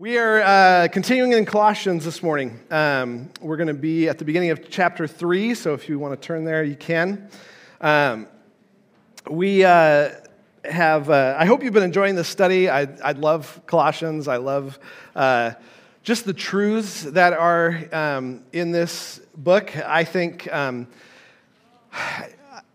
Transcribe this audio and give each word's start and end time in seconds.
We 0.00 0.18
are 0.18 0.40
uh, 0.40 0.88
continuing 0.88 1.34
in 1.34 1.44
Colossians 1.44 2.04
this 2.04 2.20
morning. 2.20 2.58
Um, 2.68 3.30
we're 3.40 3.56
going 3.56 3.68
to 3.68 3.74
be 3.74 4.08
at 4.08 4.18
the 4.18 4.24
beginning 4.24 4.50
of 4.50 4.68
chapter 4.68 5.06
3, 5.06 5.54
so 5.54 5.72
if 5.72 5.88
you 5.88 6.00
want 6.00 6.20
to 6.20 6.26
turn 6.26 6.44
there, 6.44 6.64
you 6.64 6.74
can. 6.74 7.28
Um, 7.80 8.26
we 9.30 9.64
uh, 9.64 10.10
have, 10.64 11.10
uh, 11.10 11.36
I 11.38 11.44
hope 11.44 11.62
you've 11.62 11.74
been 11.74 11.84
enjoying 11.84 12.16
this 12.16 12.26
study. 12.26 12.68
I, 12.68 12.88
I 13.04 13.12
love 13.12 13.60
Colossians. 13.66 14.26
I 14.26 14.38
love 14.38 14.80
uh, 15.14 15.52
just 16.02 16.24
the 16.24 16.34
truths 16.34 17.02
that 17.02 17.32
are 17.32 17.84
um, 17.92 18.42
in 18.52 18.72
this 18.72 19.20
book. 19.36 19.76
I 19.76 20.02
think, 20.02 20.52
um, 20.52 20.88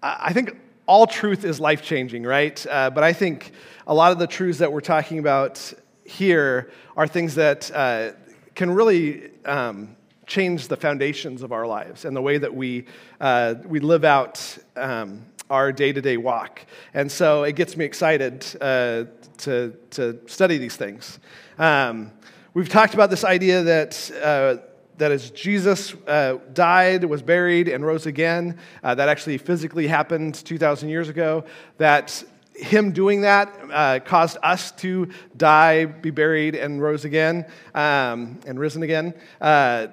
I 0.01 0.31
think 0.31 0.57
all 0.85 1.05
truth 1.05 1.43
is 1.43 1.59
life 1.59 1.81
changing, 1.81 2.23
right? 2.23 2.65
Uh, 2.65 2.89
but 2.89 3.03
I 3.03 3.11
think 3.11 3.51
a 3.87 3.93
lot 3.93 4.13
of 4.13 4.19
the 4.19 4.27
truths 4.27 4.59
that 4.59 4.71
we're 4.71 4.79
talking 4.79 5.19
about 5.19 5.73
here 6.09 6.71
are 6.97 7.07
things 7.07 7.35
that 7.35 7.71
uh, 7.73 8.11
can 8.55 8.71
really 8.71 9.29
um, 9.45 9.95
change 10.25 10.67
the 10.67 10.75
foundations 10.75 11.43
of 11.43 11.51
our 11.51 11.67
lives 11.67 12.05
and 12.05 12.15
the 12.15 12.21
way 12.21 12.37
that 12.37 12.53
we, 12.53 12.85
uh, 13.21 13.55
we 13.65 13.79
live 13.79 14.03
out 14.03 14.57
um, 14.75 15.23
our 15.49 15.71
day 15.71 15.91
to 15.93 16.01
day 16.01 16.17
walk. 16.17 16.65
And 16.93 17.11
so 17.11 17.43
it 17.43 17.55
gets 17.55 17.77
me 17.77 17.85
excited 17.85 18.45
uh, 18.59 19.05
to, 19.37 19.75
to 19.91 20.19
study 20.27 20.57
these 20.57 20.75
things. 20.75 21.19
Um, 21.57 22.11
we've 22.53 22.69
talked 22.69 22.93
about 22.93 23.09
this 23.09 23.23
idea 23.23 23.63
that. 23.63 24.11
Uh, 24.21 24.65
that 24.97 25.13
as 25.13 25.31
Jesus 25.31 25.95
uh, 26.07 26.39
died, 26.51 27.05
was 27.05 27.21
buried, 27.21 27.69
and 27.69 27.85
rose 27.85 28.05
again, 28.05 28.57
uh, 28.83 28.93
that 28.95 29.07
actually 29.07 29.37
physically 29.37 29.87
happened 29.87 30.35
2,000 30.35 30.89
years 30.89 31.07
ago, 31.07 31.45
that 31.77 32.21
him 32.59 32.91
doing 32.91 33.21
that 33.21 33.53
uh, 33.71 33.99
caused 33.99 34.37
us 34.43 34.71
to 34.71 35.09
die, 35.35 35.85
be 35.85 36.11
buried, 36.11 36.55
and 36.55 36.81
rose 36.81 37.05
again, 37.05 37.45
um, 37.73 38.39
and 38.45 38.59
risen 38.59 38.83
again. 38.83 39.13
Uh, 39.39 39.87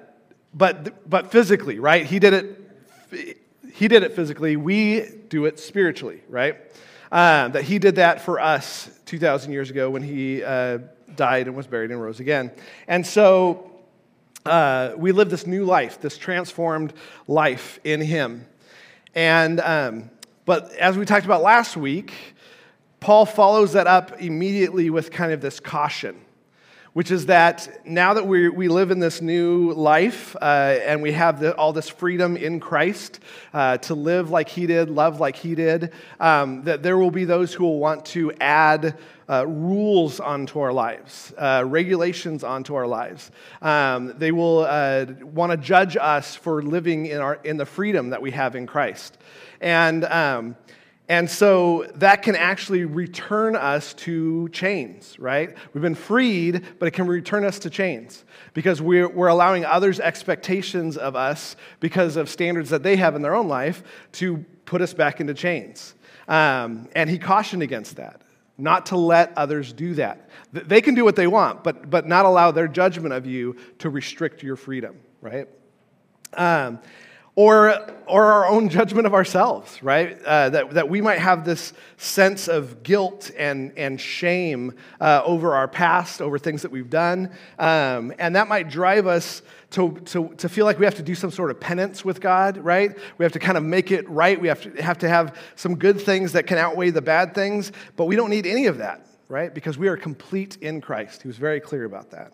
but, 0.53 1.09
but 1.09 1.31
physically, 1.31 1.79
right? 1.79 2.05
He 2.05 2.19
did 2.19 2.33
it. 2.33 3.33
He 3.73 3.87
did 3.87 4.03
it 4.03 4.15
physically. 4.15 4.57
We 4.57 5.05
do 5.29 5.45
it 5.45 5.59
spiritually, 5.59 6.21
right? 6.29 6.57
Uh, 7.11 7.49
that 7.49 7.63
he 7.63 7.79
did 7.79 7.95
that 7.95 8.21
for 8.21 8.39
us 8.39 8.89
2,000 9.05 9.51
years 9.51 9.69
ago 9.69 9.89
when 9.89 10.03
he 10.03 10.43
uh, 10.43 10.79
died 11.15 11.47
and 11.47 11.55
was 11.55 11.67
buried 11.67 11.91
and 11.91 12.01
rose 12.01 12.19
again. 12.19 12.51
And 12.87 13.05
so 13.05 13.71
uh, 14.45 14.93
we 14.97 15.11
live 15.11 15.29
this 15.29 15.45
new 15.45 15.63
life, 15.63 16.01
this 16.01 16.17
transformed 16.17 16.93
life 17.27 17.79
in 17.83 18.01
him. 18.01 18.45
And 19.13 19.59
um, 19.59 20.09
but 20.47 20.71
as 20.77 20.97
we 20.97 21.03
talked 21.03 21.25
about 21.25 21.41
last 21.41 21.75
week, 21.75 22.13
Paul 22.99 23.25
follows 23.25 23.73
that 23.73 23.87
up 23.87 24.21
immediately 24.21 24.89
with 24.89 25.11
kind 25.11 25.31
of 25.31 25.39
this 25.41 25.59
caution, 25.59 26.19
which 26.93 27.11
is 27.11 27.27
that 27.27 27.85
now 27.85 28.15
that 28.15 28.25
we, 28.25 28.49
we 28.49 28.67
live 28.67 28.89
in 28.89 28.99
this 28.99 29.21
new 29.21 29.71
life 29.73 30.35
uh, 30.41 30.79
and 30.83 31.01
we 31.03 31.11
have 31.11 31.39
the, 31.39 31.55
all 31.55 31.71
this 31.71 31.87
freedom 31.87 32.35
in 32.35 32.59
Christ 32.59 33.19
uh, 33.53 33.77
to 33.77 33.93
live 33.93 34.31
like 34.31 34.49
he 34.49 34.65
did, 34.65 34.89
love 34.89 35.19
like 35.19 35.35
he 35.35 35.53
did, 35.53 35.93
um, 36.19 36.63
that 36.63 36.81
there 36.81 36.97
will 36.97 37.11
be 37.11 37.23
those 37.23 37.53
who 37.53 37.65
will 37.65 37.79
want 37.79 38.03
to 38.07 38.31
add 38.41 38.97
uh, 39.29 39.45
rules 39.45 40.19
onto 40.19 40.59
our 40.59 40.73
lives, 40.73 41.33
uh, 41.37 41.63
regulations 41.67 42.43
onto 42.43 42.73
our 42.73 42.87
lives. 42.87 43.29
Um, 43.61 44.15
they 44.17 44.31
will 44.31 44.65
uh, 44.67 45.05
want 45.21 45.51
to 45.51 45.57
judge 45.57 45.97
us 45.97 46.33
for 46.33 46.63
living 46.63 47.05
in, 47.07 47.19
our, 47.19 47.35
in 47.43 47.57
the 47.57 47.65
freedom 47.65 48.09
that 48.09 48.21
we 48.21 48.31
have 48.31 48.55
in 48.55 48.65
Christ. 48.65 49.17
And 49.59 50.05
um, 50.05 50.55
and 51.09 51.29
so 51.29 51.85
that 51.95 52.21
can 52.21 52.35
actually 52.35 52.83
return 52.83 53.55
us 53.55 53.93
to 53.93 54.49
chains, 54.49 55.17
right? 55.17 55.55
We've 55.73 55.81
been 55.81 55.95
freed, 55.95 56.65
but 56.79 56.87
it 56.87 56.91
can 56.91 57.07
return 57.07 57.45
us 57.45 57.59
to 57.59 57.69
chains 57.69 58.25
because 58.53 58.81
we're, 58.81 59.07
we're 59.07 59.27
allowing 59.27 59.63
others' 59.63 60.01
expectations 60.01 60.97
of 60.97 61.15
us 61.15 61.55
because 61.79 62.17
of 62.17 62.29
standards 62.29 62.69
that 62.71 62.83
they 62.83 62.97
have 62.97 63.15
in 63.15 63.21
their 63.21 63.35
own 63.35 63.47
life 63.47 63.83
to 64.13 64.43
put 64.65 64.81
us 64.81 64.93
back 64.93 65.21
into 65.21 65.33
chains. 65.33 65.95
Um, 66.27 66.89
and 66.93 67.09
he 67.09 67.17
cautioned 67.17 67.63
against 67.63 67.95
that, 67.95 68.21
not 68.57 68.87
to 68.87 68.97
let 68.97 69.31
others 69.37 69.71
do 69.71 69.93
that. 69.93 70.29
They 70.51 70.81
can 70.81 70.93
do 70.93 71.05
what 71.05 71.15
they 71.15 71.27
want, 71.27 71.63
but, 71.63 71.89
but 71.89 72.05
not 72.05 72.25
allow 72.25 72.51
their 72.51 72.67
judgment 72.67 73.13
of 73.13 73.25
you 73.25 73.55
to 73.79 73.89
restrict 73.89 74.43
your 74.43 74.57
freedom, 74.57 74.99
right? 75.21 75.47
Um, 76.33 76.79
or, 77.37 77.87
or 78.07 78.25
our 78.25 78.47
own 78.47 78.67
judgment 78.67 79.05
of 79.05 79.13
ourselves, 79.13 79.81
right? 79.83 80.19
Uh, 80.23 80.49
that, 80.49 80.71
that 80.71 80.89
we 80.89 81.01
might 81.01 81.19
have 81.19 81.45
this 81.45 81.71
sense 81.97 82.47
of 82.47 82.81
guilt 82.81 83.29
and, 83.37 83.71
and 83.77 84.01
shame 84.01 84.73
uh, 84.99 85.21
over 85.23 85.53
our 85.53 85.67
past, 85.67 86.19
over 86.19 86.39
things 86.39 86.63
that 86.63 86.71
we've 86.71 86.89
done. 86.89 87.29
Um, 87.59 88.11
and 88.17 88.35
that 88.35 88.47
might 88.47 88.69
drive 88.69 89.05
us 89.05 89.43
to, 89.69 89.91
to, 90.05 90.29
to 90.37 90.49
feel 90.49 90.65
like 90.65 90.79
we 90.79 90.85
have 90.85 90.95
to 90.95 91.03
do 91.03 91.13
some 91.13 91.29
sort 91.29 91.51
of 91.51 91.59
penance 91.59 92.03
with 92.03 92.21
God, 92.21 92.57
right? 92.57 92.97
We 93.19 93.23
have 93.23 93.33
to 93.33 93.39
kind 93.39 93.55
of 93.57 93.63
make 93.63 93.91
it 93.91 94.09
right. 94.09 94.41
We 94.41 94.47
have 94.47 94.61
to 94.63 94.81
have, 94.81 94.97
to 94.99 95.07
have 95.07 95.37
some 95.55 95.75
good 95.75 96.01
things 96.01 96.31
that 96.31 96.47
can 96.47 96.57
outweigh 96.57 96.89
the 96.89 97.03
bad 97.03 97.35
things, 97.35 97.71
but 97.97 98.05
we 98.05 98.15
don't 98.15 98.31
need 98.31 98.47
any 98.47 98.65
of 98.65 98.79
that, 98.79 99.05
right? 99.29 99.53
Because 99.53 99.77
we 99.77 99.89
are 99.89 99.97
complete 99.97 100.57
in 100.61 100.81
Christ. 100.81 101.21
He 101.21 101.27
was 101.27 101.37
very 101.37 101.59
clear 101.59 101.85
about 101.85 102.09
that. 102.11 102.33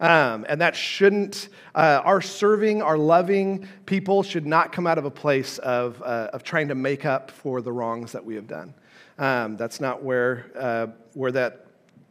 Um, 0.00 0.44
and 0.48 0.60
that 0.60 0.74
shouldn't, 0.74 1.48
uh, 1.74 2.02
our 2.04 2.20
serving, 2.20 2.82
our 2.82 2.98
loving 2.98 3.68
people 3.86 4.22
should 4.22 4.46
not 4.46 4.72
come 4.72 4.86
out 4.86 4.98
of 4.98 5.04
a 5.04 5.10
place 5.10 5.58
of, 5.58 6.02
uh, 6.02 6.30
of 6.32 6.42
trying 6.42 6.68
to 6.68 6.74
make 6.74 7.04
up 7.04 7.30
for 7.30 7.62
the 7.62 7.72
wrongs 7.72 8.12
that 8.12 8.24
we 8.24 8.34
have 8.34 8.48
done. 8.48 8.74
Um, 9.18 9.56
that's 9.56 9.80
not 9.80 10.02
where, 10.02 10.46
uh, 10.58 10.86
where 11.14 11.32
that, 11.32 11.66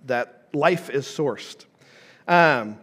that 0.05 0.47
life 0.53 0.89
is 0.89 1.05
sourced. 1.05 1.65
Um, 2.27 2.77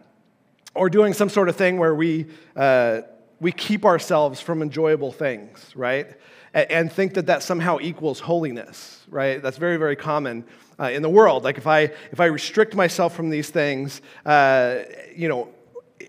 or 0.74 0.90
doing 0.90 1.14
some 1.14 1.28
sort 1.28 1.48
of 1.48 1.56
thing 1.56 1.78
where 1.78 1.94
we, 1.94 2.26
uh, 2.54 3.00
we 3.40 3.52
keep 3.52 3.84
ourselves 3.84 4.40
from 4.40 4.62
enjoyable 4.62 5.12
things, 5.12 5.72
right? 5.74 6.08
And 6.52 6.90
think 6.90 7.14
that 7.14 7.26
that 7.26 7.42
somehow 7.42 7.78
equals 7.80 8.20
holiness, 8.20 9.04
right? 9.08 9.40
That's 9.40 9.56
very, 9.56 9.76
very 9.76 9.94
common 9.94 10.44
uh, 10.80 10.90
in 10.90 11.02
the 11.02 11.08
world. 11.08 11.44
Like 11.44 11.58
if 11.58 11.66
I, 11.66 11.80
if 12.10 12.18
I 12.18 12.26
restrict 12.26 12.74
myself 12.74 13.14
from 13.14 13.30
these 13.30 13.50
things, 13.50 14.02
uh, 14.26 14.80
you 15.14 15.28
know, 15.28 15.48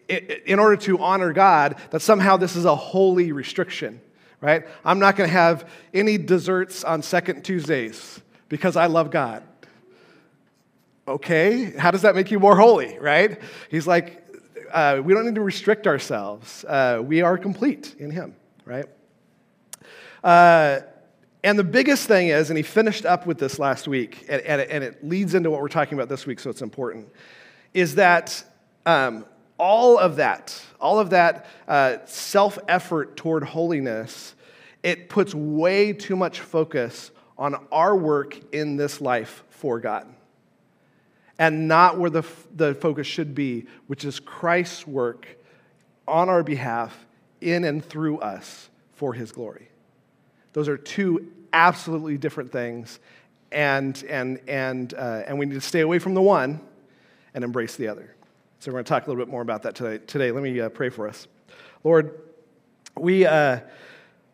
in 0.10 0.60
order 0.60 0.78
to 0.78 1.00
honor 1.00 1.32
God, 1.32 1.76
that 1.92 2.02
somehow 2.02 2.38
this 2.38 2.56
is 2.56 2.66
a 2.66 2.76
holy 2.76 3.32
restriction, 3.32 4.02
right? 4.40 4.66
I'm 4.84 5.00
not 5.00 5.16
going 5.16 5.30
to 5.30 5.34
have 5.34 5.70
any 5.94 6.18
desserts 6.18 6.84
on 6.84 7.02
second 7.02 7.44
Tuesdays 7.44 8.20
because 8.50 8.76
I 8.76 8.88
love 8.88 9.12
God. 9.12 9.44
Okay, 11.08 11.72
how 11.78 11.92
does 11.92 12.04
that 12.04 12.16
make 12.16 12.32
you 12.32 12.40
more 12.40 12.56
holy, 12.56 12.98
right? 13.00 13.40
He's 13.70 13.88
like, 13.88 14.26
uh, 14.72 15.02
we 15.04 15.14
don't 15.14 15.26
need 15.26 15.36
to 15.36 15.42
restrict 15.42 15.88
ourselves. 15.88 16.64
Uh, 16.66 17.02
we 17.04 17.22
are 17.22 17.38
complete 17.38 17.96
in 18.00 18.12
Him, 18.12 18.36
right? 18.66 18.86
Uh, 20.24 20.82
and 21.44 21.58
the 21.58 21.64
biggest 21.64 22.08
thing 22.08 22.28
is, 22.28 22.50
and 22.50 22.58
he 22.58 22.64
finished 22.64 23.06
up 23.06 23.26
with 23.26 23.40
this 23.40 23.58
last 23.58 23.88
week, 23.88 24.26
and, 24.30 24.42
and, 24.42 24.62
it, 24.62 24.70
and 24.70 24.84
it, 24.84 25.04
leads 25.04 25.34
into 25.34 25.50
what 25.50 25.60
we're 25.60 25.70
talking 25.70 25.98
about 25.98 26.08
this 26.08 26.28
week, 26.28 26.40
so 26.40 26.50
it's 26.50 26.62
important, 26.62 27.10
is 27.74 27.96
that 27.96 28.44
um, 28.86 29.26
all 29.58 29.98
of 29.98 30.18
that, 30.18 30.62
all 30.80 31.00
of 31.00 31.10
that 31.12 31.48
uh, 31.68 31.98
self 32.06 32.60
effort 32.68 33.18
toward 33.18 33.44
holiness, 33.44 34.36
it 34.84 35.10
puts 35.10 35.34
way 35.34 35.94
too 35.94 36.16
much 36.16 36.42
focus 36.42 37.12
on 37.38 37.56
our 37.72 37.96
work 37.96 38.38
in 38.54 38.78
this 38.78 39.02
life 39.02 39.44
for 39.50 39.80
God. 39.80 40.08
And 41.40 41.68
not 41.68 41.98
where 41.98 42.12
the, 42.12 42.24
the 42.56 42.76
focus 42.76 43.08
should 43.08 43.34
be, 43.34 43.66
which 43.88 44.06
is 44.06 44.20
Christ's 44.20 44.86
work 44.86 45.28
on 46.08 46.30
our 46.30 46.44
behalf, 46.44 47.08
in 47.40 47.64
and 47.64 47.84
through 47.84 48.20
us 48.20 48.70
for 48.94 49.14
his 49.14 49.32
glory. 49.32 49.71
Those 50.54 50.68
are 50.68 50.78
two 50.78 51.32
absolutely 51.54 52.18
different 52.18 52.52
things, 52.52 53.00
and, 53.52 54.02
and, 54.10 54.40
and, 54.48 54.94
uh, 54.94 55.24
and 55.28 55.38
we 55.38 55.46
need 55.46 55.56
to 55.56 55.62
stay 55.62 55.82
away 55.82 56.00
from 56.00 56.14
the 56.14 56.22
one 56.22 56.60
and 57.34 57.44
embrace 57.44 57.76
the 57.76 57.88
other. 57.88 58.16
So 58.60 58.72
we're 58.72 58.76
going 58.76 58.86
to 58.86 58.90
talk 58.90 59.08
a 59.08 59.10
little 59.10 59.24
bit 59.24 59.32
more 59.32 59.42
about 59.42 59.64
that 59.64 59.76
today. 59.76 60.04
today. 60.06 60.32
Let 60.32 60.44
me 60.44 60.60
uh, 60.60 60.70
pray 60.70 60.90
for 60.90 61.08
us. 61.08 61.28
Lord, 61.84 62.20
we 62.96 63.26
uh, 63.26 63.60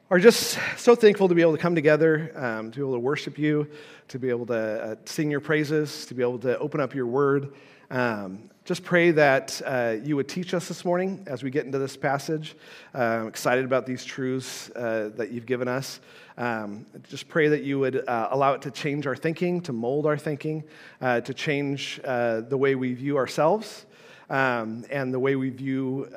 are 0.09 0.19
just 0.19 0.59
so 0.77 0.95
thankful 0.95 1.27
to 1.29 1.35
be 1.35 1.41
able 1.41 1.55
to 1.55 1.61
come 1.61 1.75
together, 1.75 2.31
um, 2.35 2.71
to 2.71 2.75
be 2.75 2.81
able 2.81 2.93
to 2.93 2.99
worship 2.99 3.37
you, 3.37 3.69
to 4.09 4.19
be 4.19 4.29
able 4.29 4.45
to 4.47 4.55
uh, 4.55 4.95
sing 5.05 5.31
your 5.31 5.39
praises, 5.39 6.05
to 6.07 6.13
be 6.13 6.21
able 6.21 6.39
to 6.39 6.57
open 6.59 6.81
up 6.81 6.93
your 6.93 7.05
word. 7.07 7.53
Um, 7.89 8.49
just 8.67 8.83
pray 8.83 9.11
that 9.11 9.61
uh, 9.65 9.95
you 10.03 10.17
would 10.17 10.27
teach 10.27 10.53
us 10.53 10.67
this 10.67 10.83
morning 10.83 11.23
as 11.25 11.41
we 11.41 11.49
get 11.49 11.65
into 11.65 11.79
this 11.79 11.95
passage. 11.95 12.53
Uh, 12.93 12.97
I'm 12.97 13.27
excited 13.27 13.63
about 13.63 13.85
these 13.85 14.03
truths 14.03 14.69
uh, 14.71 15.09
that 15.15 15.31
you've 15.31 15.45
given 15.45 15.69
us. 15.69 16.01
Um, 16.37 16.85
just 17.07 17.29
pray 17.29 17.47
that 17.47 17.63
you 17.63 17.79
would 17.79 18.05
uh, 18.05 18.27
allow 18.29 18.55
it 18.55 18.61
to 18.63 18.71
change 18.71 19.07
our 19.07 19.15
thinking, 19.15 19.61
to 19.61 19.71
mold 19.71 20.05
our 20.05 20.17
thinking, 20.17 20.65
uh, 20.99 21.21
to 21.21 21.33
change 21.33 22.01
uh, 22.03 22.41
the 22.41 22.57
way 22.57 22.75
we 22.75 22.93
view 22.93 23.15
ourselves 23.15 23.85
um, 24.29 24.83
and 24.91 25.13
the 25.13 25.19
way 25.19 25.37
we 25.37 25.49
view 25.49 26.09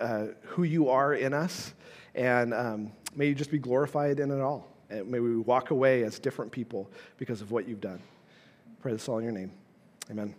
who 0.42 0.64
you 0.64 0.88
are 0.88 1.14
in 1.14 1.32
us. 1.32 1.72
And 2.16 2.52
um, 2.52 2.90
may 3.14 3.26
you 3.28 3.34
just 3.36 3.52
be 3.52 3.58
glorified 3.58 4.18
in 4.18 4.32
it 4.32 4.40
all. 4.40 4.66
And 4.90 5.08
may 5.08 5.20
we 5.20 5.36
walk 5.36 5.70
away 5.70 6.02
as 6.02 6.18
different 6.18 6.50
people 6.50 6.90
because 7.16 7.42
of 7.42 7.52
what 7.52 7.68
you've 7.68 7.80
done. 7.80 8.02
Pray 8.82 8.90
this 8.90 9.08
all 9.08 9.18
in 9.18 9.24
your 9.24 9.32
name. 9.32 9.52
Amen. 10.10 10.34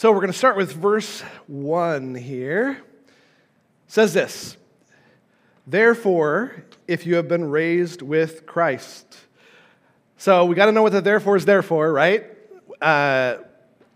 So 0.00 0.10
we're 0.12 0.20
going 0.20 0.32
to 0.32 0.38
start 0.38 0.56
with 0.56 0.72
verse 0.72 1.20
1 1.46 2.14
here. 2.14 2.70
It 2.70 3.12
says 3.86 4.14
this 4.14 4.56
Therefore, 5.66 6.64
if 6.88 7.04
you 7.04 7.16
have 7.16 7.28
been 7.28 7.50
raised 7.50 8.00
with 8.00 8.46
Christ. 8.46 9.18
So 10.16 10.46
we 10.46 10.54
got 10.54 10.64
to 10.64 10.72
know 10.72 10.80
what 10.82 10.92
the 10.92 11.02
therefore 11.02 11.36
is 11.36 11.44
there 11.44 11.60
for, 11.60 11.92
right? 11.92 12.24
Uh, 12.80 13.40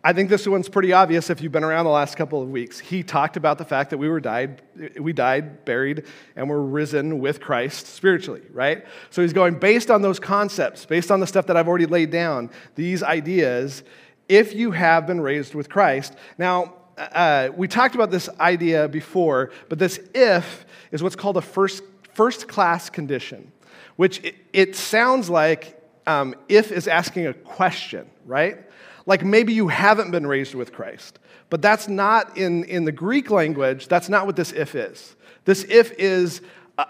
I 0.04 0.12
think 0.12 0.28
this 0.28 0.46
one's 0.46 0.68
pretty 0.68 0.92
obvious 0.92 1.30
if 1.30 1.40
you've 1.40 1.52
been 1.52 1.64
around 1.64 1.86
the 1.86 1.90
last 1.90 2.16
couple 2.16 2.42
of 2.42 2.50
weeks. 2.50 2.78
He 2.78 3.02
talked 3.02 3.38
about 3.38 3.56
the 3.56 3.64
fact 3.64 3.88
that 3.88 3.96
we 3.96 4.10
were 4.10 4.20
died, 4.20 4.60
we 5.00 5.14
died, 5.14 5.64
buried, 5.64 6.04
and 6.36 6.50
were 6.50 6.62
risen 6.62 7.18
with 7.18 7.40
Christ 7.40 7.86
spiritually, 7.86 8.42
right? 8.50 8.84
So 9.08 9.22
he's 9.22 9.32
going 9.32 9.58
based 9.58 9.90
on 9.90 10.02
those 10.02 10.20
concepts, 10.20 10.84
based 10.84 11.10
on 11.10 11.20
the 11.20 11.26
stuff 11.26 11.46
that 11.46 11.56
I've 11.56 11.66
already 11.66 11.86
laid 11.86 12.10
down, 12.10 12.50
these 12.74 13.02
ideas, 13.02 13.84
if 14.29 14.55
you 14.55 14.71
have 14.71 15.06
been 15.06 15.21
raised 15.21 15.55
with 15.55 15.69
Christ. 15.69 16.15
Now, 16.38 16.75
uh, 16.97 17.50
we 17.56 17.69
talked 17.69 17.94
about 17.94 18.11
this 18.11 18.29
idea 18.41 18.88
before, 18.88 19.50
but 19.69 19.79
this 19.79 20.00
if 20.15 20.65
is 20.93 21.03
what's 21.03 21.17
called 21.17 21.37
a 21.37 21.43
first, 21.43 21.82
first 22.15 22.49
class 22.49 22.88
condition, 22.88 23.50
which 23.97 24.23
it, 24.25 24.35
it 24.53 24.76
sounds 24.76 25.29
like 25.29 25.81
um, 26.06 26.35
if 26.49 26.71
is 26.71 26.87
asking 26.87 27.26
a 27.26 27.35
question, 27.35 28.09
right? 28.26 28.59
Like 29.06 29.25
maybe 29.25 29.53
you 29.53 29.69
haven't 29.69 30.11
been 30.11 30.26
raised 30.26 30.55
with 30.55 30.73
Christ. 30.73 31.19
But 31.50 31.62
that's 31.62 31.88
not 31.88 32.37
in, 32.37 32.65
in 32.65 32.85
the 32.85 32.93
Greek 32.93 33.31
language, 33.31 33.88
that's 33.88 34.09
not 34.09 34.26
what 34.26 34.37
this 34.37 34.53
if 34.53 34.75
is. 34.75 35.15
This 35.44 35.65
if 35.69 35.93
is 35.93 36.41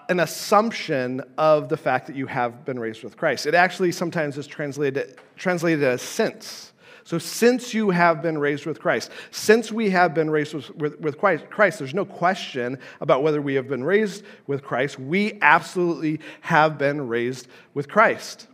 an 0.09 0.21
assumption 0.21 1.21
of 1.37 1.69
the 1.69 1.77
fact 1.77 2.07
that 2.07 2.17
you 2.17 2.27
have 2.27 2.65
been 2.65 2.79
raised 2.79 3.03
with 3.03 3.17
Christ. 3.17 3.47
It 3.47 3.55
actually 3.55 3.93
sometimes 3.93 4.39
is 4.39 4.47
translated, 4.47 5.19
translated 5.37 5.85
as 5.85 6.01
since. 6.01 6.73
So, 7.07 7.19
since 7.19 7.75
you 7.75 7.91
have 7.91 8.23
been 8.23 8.39
raised 8.39 8.65
with 8.65 8.81
Christ, 8.81 9.11
since 9.31 9.71
we 9.71 9.91
have 9.91 10.15
been 10.15 10.31
raised 10.31 10.55
with, 10.55 10.75
with, 10.75 10.99
with 11.01 11.19
Christ, 11.19 11.45
Christ, 11.51 11.79
there's 11.79 11.93
no 11.93 12.07
question 12.07 12.79
about 12.99 13.23
whether 13.23 13.43
we 13.43 13.55
have 13.57 13.69
been 13.69 13.85
raised 13.85 14.25
with 14.47 14.63
Christ. 14.63 14.99
We 14.99 15.39
absolutely 15.43 16.21
have 16.41 16.79
been 16.79 17.07
raised 17.07 17.47
with 17.75 17.91
Christ. 17.91 18.49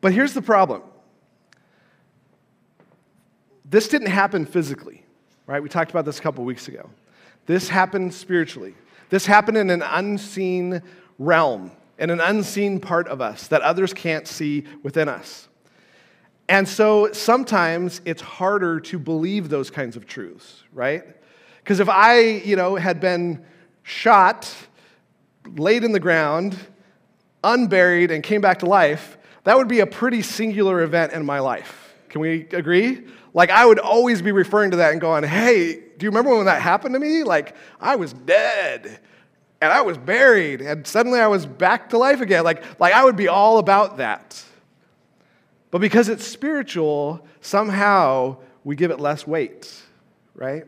But 0.00 0.14
here's 0.14 0.32
the 0.32 0.40
problem 0.40 0.82
this 3.66 3.86
didn't 3.86 4.08
happen 4.08 4.46
physically, 4.46 5.04
right? 5.46 5.62
We 5.62 5.68
talked 5.68 5.90
about 5.90 6.06
this 6.06 6.18
a 6.18 6.22
couple 6.22 6.42
weeks 6.44 6.68
ago. 6.68 6.88
This 7.44 7.68
happened 7.68 8.14
spiritually. 8.14 8.74
This 9.10 9.26
happened 9.26 9.58
in 9.58 9.68
an 9.68 9.82
unseen 9.82 10.82
realm, 11.18 11.72
in 11.98 12.08
an 12.08 12.20
unseen 12.20 12.80
part 12.80 13.08
of 13.08 13.20
us 13.20 13.46
that 13.48 13.60
others 13.60 13.92
can't 13.92 14.26
see 14.26 14.64
within 14.82 15.06
us. 15.08 15.48
And 16.50 16.68
so 16.68 17.12
sometimes 17.12 18.00
it's 18.04 18.20
harder 18.20 18.80
to 18.80 18.98
believe 18.98 19.50
those 19.50 19.70
kinds 19.70 19.94
of 19.94 20.04
truths, 20.04 20.64
right? 20.72 21.04
Because 21.58 21.78
if 21.78 21.88
I, 21.88 22.22
you 22.22 22.56
know, 22.56 22.74
had 22.74 22.98
been 22.98 23.44
shot, 23.84 24.52
laid 25.46 25.84
in 25.84 25.92
the 25.92 26.00
ground, 26.00 26.58
unburied, 27.44 28.10
and 28.10 28.24
came 28.24 28.40
back 28.40 28.58
to 28.58 28.66
life, 28.66 29.16
that 29.44 29.56
would 29.56 29.68
be 29.68 29.78
a 29.78 29.86
pretty 29.86 30.22
singular 30.22 30.82
event 30.82 31.12
in 31.12 31.24
my 31.24 31.38
life. 31.38 31.94
Can 32.08 32.20
we 32.20 32.48
agree? 32.48 33.04
Like, 33.32 33.50
I 33.50 33.64
would 33.64 33.78
always 33.78 34.20
be 34.20 34.32
referring 34.32 34.72
to 34.72 34.78
that 34.78 34.90
and 34.90 35.00
going, 35.00 35.22
hey, 35.22 35.74
do 35.74 36.04
you 36.04 36.10
remember 36.10 36.36
when 36.36 36.46
that 36.46 36.60
happened 36.60 36.94
to 36.94 36.98
me? 36.98 37.22
Like, 37.22 37.54
I 37.80 37.94
was 37.94 38.12
dead 38.12 38.98
and 39.60 39.72
I 39.72 39.82
was 39.82 39.96
buried 39.96 40.62
and 40.62 40.84
suddenly 40.84 41.20
I 41.20 41.28
was 41.28 41.46
back 41.46 41.90
to 41.90 41.98
life 41.98 42.20
again. 42.20 42.42
Like, 42.42 42.80
like 42.80 42.92
I 42.92 43.04
would 43.04 43.14
be 43.14 43.28
all 43.28 43.58
about 43.58 43.98
that. 43.98 44.44
But 45.70 45.80
because 45.80 46.08
it's 46.08 46.26
spiritual, 46.26 47.26
somehow 47.40 48.38
we 48.64 48.76
give 48.76 48.90
it 48.90 48.98
less 48.98 49.26
weight, 49.26 49.72
right? 50.34 50.64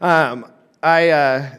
Um, 0.00 0.50
I 0.82 1.10
uh, 1.10 1.50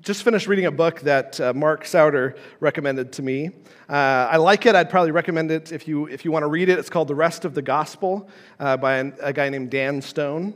just 0.00 0.24
finished 0.24 0.48
reading 0.48 0.66
a 0.66 0.70
book 0.70 1.00
that 1.02 1.40
uh, 1.40 1.52
Mark 1.54 1.84
Souder 1.84 2.36
recommended 2.58 3.12
to 3.12 3.22
me. 3.22 3.50
Uh, 3.88 4.28
I 4.32 4.36
like 4.38 4.66
it. 4.66 4.74
I'd 4.74 4.90
probably 4.90 5.12
recommend 5.12 5.50
it 5.50 5.72
if 5.72 5.86
you, 5.86 6.06
if 6.06 6.24
you 6.24 6.32
want 6.32 6.42
to 6.42 6.48
read 6.48 6.68
it. 6.68 6.78
It's 6.78 6.90
called 6.90 7.08
The 7.08 7.14
Rest 7.14 7.44
of 7.44 7.54
the 7.54 7.62
Gospel 7.62 8.28
uh, 8.58 8.76
by 8.76 8.96
a, 8.96 9.12
a, 9.20 9.32
guy 9.32 9.48
named 9.48 9.70
Dan 9.70 10.02
Stone. 10.02 10.54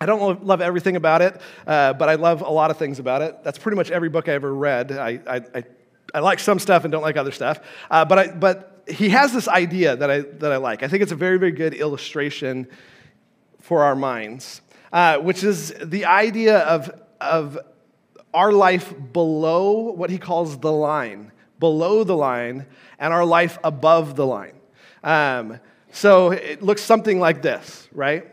I 0.00 0.06
don't 0.06 0.44
love 0.44 0.60
everything 0.60 0.96
about 0.96 1.22
it, 1.22 1.40
uh, 1.66 1.92
but 1.94 2.08
I 2.08 2.14
love 2.14 2.42
a 2.42 2.50
lot 2.50 2.70
of 2.70 2.76
things 2.76 2.98
about 2.98 3.22
it. 3.22 3.42
That's 3.42 3.58
pretty 3.58 3.76
much 3.76 3.90
every 3.90 4.08
book 4.08 4.28
I 4.28 4.32
ever 4.32 4.54
read. 4.54 4.92
I, 4.92 5.20
I, 5.26 5.36
I, 5.54 5.64
I 6.14 6.20
like 6.20 6.38
some 6.38 6.58
stuff 6.58 6.84
and 6.84 6.92
don't 6.92 7.02
like 7.02 7.16
other 7.16 7.32
stuff. 7.32 7.60
Uh, 7.90 8.04
but, 8.04 8.18
I, 8.18 8.28
but 8.28 8.77
he 8.88 9.10
has 9.10 9.32
this 9.32 9.48
idea 9.48 9.96
that 9.96 10.10
I, 10.10 10.20
that 10.20 10.52
I 10.52 10.56
like. 10.56 10.82
I 10.82 10.88
think 10.88 11.02
it's 11.02 11.12
a 11.12 11.16
very, 11.16 11.38
very 11.38 11.52
good 11.52 11.74
illustration 11.74 12.66
for 13.60 13.82
our 13.82 13.94
minds, 13.94 14.62
uh, 14.92 15.18
which 15.18 15.44
is 15.44 15.74
the 15.82 16.06
idea 16.06 16.58
of, 16.60 16.90
of 17.20 17.58
our 18.32 18.52
life 18.52 18.94
below 19.12 19.92
what 19.92 20.10
he 20.10 20.18
calls 20.18 20.58
the 20.58 20.72
line, 20.72 21.32
below 21.58 22.04
the 22.04 22.16
line, 22.16 22.66
and 22.98 23.12
our 23.12 23.24
life 23.24 23.58
above 23.62 24.16
the 24.16 24.26
line. 24.26 24.54
Um, 25.04 25.60
so 25.92 26.32
it 26.32 26.62
looks 26.62 26.82
something 26.82 27.20
like 27.20 27.42
this, 27.42 27.88
right? 27.92 28.26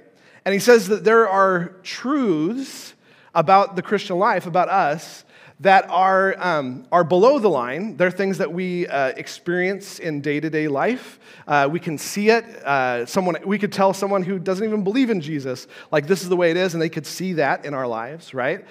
And 0.46 0.54
he 0.54 0.60
says 0.60 0.88
that 0.88 1.04
there 1.04 1.28
are 1.28 1.76
truths 1.84 2.94
about 3.34 3.76
the 3.76 3.82
Christian 3.82 4.18
life, 4.18 4.46
about 4.46 4.70
us, 4.70 5.25
that 5.62 5.90
are, 5.90 6.36
um, 6.38 6.86
are 6.92 7.04
below 7.04 7.40
the 7.40 7.48
line. 7.50 7.96
They're 7.96 8.12
things 8.12 8.40
that 8.40 8.52
we 8.52 8.88
uh, 8.88 9.14
experience 9.16 10.00
in 10.00 10.22
day 10.22 10.40
to 10.40 10.50
day 10.50 10.68
life. 10.68 11.20
Uh, 11.48 11.70
we 11.72 11.80
can 11.80 11.98
see 11.98 12.30
it. 12.30 12.44
Uh, 12.66 13.06
someone, 13.06 13.38
we 13.46 13.58
could 13.58 13.72
tell 13.72 13.94
someone 13.94 14.24
who 14.24 14.38
doesn't 14.38 14.66
even 14.66 14.84
believe 14.84 15.10
in 15.10 15.22
Jesus, 15.22 15.68
like, 15.92 16.08
this 16.08 16.22
is 16.24 16.30
the 16.30 16.36
way 16.36 16.52
it 16.52 16.58
is, 16.58 16.74
and 16.74 16.82
they 16.82 16.90
could 16.90 17.06
see 17.06 17.34
that 17.34 17.66
in 17.66 17.74
our 17.74 17.88
lives, 17.88 18.34
right? 18.34 18.66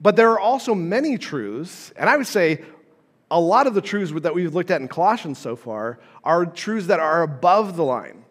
But 0.00 0.16
there 0.16 0.30
are 0.32 0.40
also 0.40 0.74
many 0.74 1.16
truths, 1.16 1.92
and 1.96 2.10
I 2.10 2.16
would 2.18 2.26
say 2.26 2.62
a 3.30 3.40
lot 3.40 3.66
of 3.66 3.74
the 3.74 3.80
truths 3.80 4.12
that 4.20 4.34
we've 4.34 4.54
looked 4.54 4.70
at 4.70 4.80
in 4.80 4.88
Colossians 4.88 5.38
so 5.38 5.56
far 5.56 5.98
are 6.22 6.44
truths 6.44 6.88
that 6.88 7.00
are 7.00 7.22
above 7.22 7.76
the 7.76 7.84
line, 7.84 8.24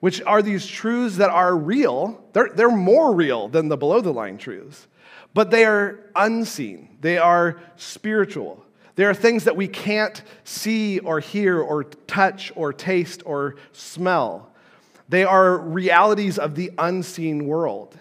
which 0.00 0.20
are 0.22 0.42
these 0.42 0.66
truths 0.66 1.16
that 1.16 1.30
are 1.30 1.56
real. 1.56 2.22
They're, 2.34 2.50
they're 2.54 2.70
more 2.70 3.14
real 3.14 3.48
than 3.48 3.68
the 3.68 3.76
below 3.78 4.02
the 4.02 4.12
line 4.12 4.36
truths, 4.36 4.88
but 5.36 5.50
they 5.50 5.66
are 5.66 6.00
unseen, 6.16 6.96
they 7.02 7.18
are 7.18 7.60
spiritual. 7.76 8.64
They 8.94 9.04
are 9.04 9.12
things 9.12 9.44
that 9.44 9.54
we 9.54 9.68
can't 9.68 10.22
see 10.44 10.98
or 11.00 11.20
hear 11.20 11.60
or 11.60 11.84
touch 11.84 12.50
or 12.56 12.72
taste 12.72 13.22
or 13.26 13.56
smell. 13.72 14.50
They 15.10 15.24
are 15.24 15.58
realities 15.58 16.38
of 16.38 16.54
the 16.54 16.70
unseen 16.78 17.44
world. 17.46 17.98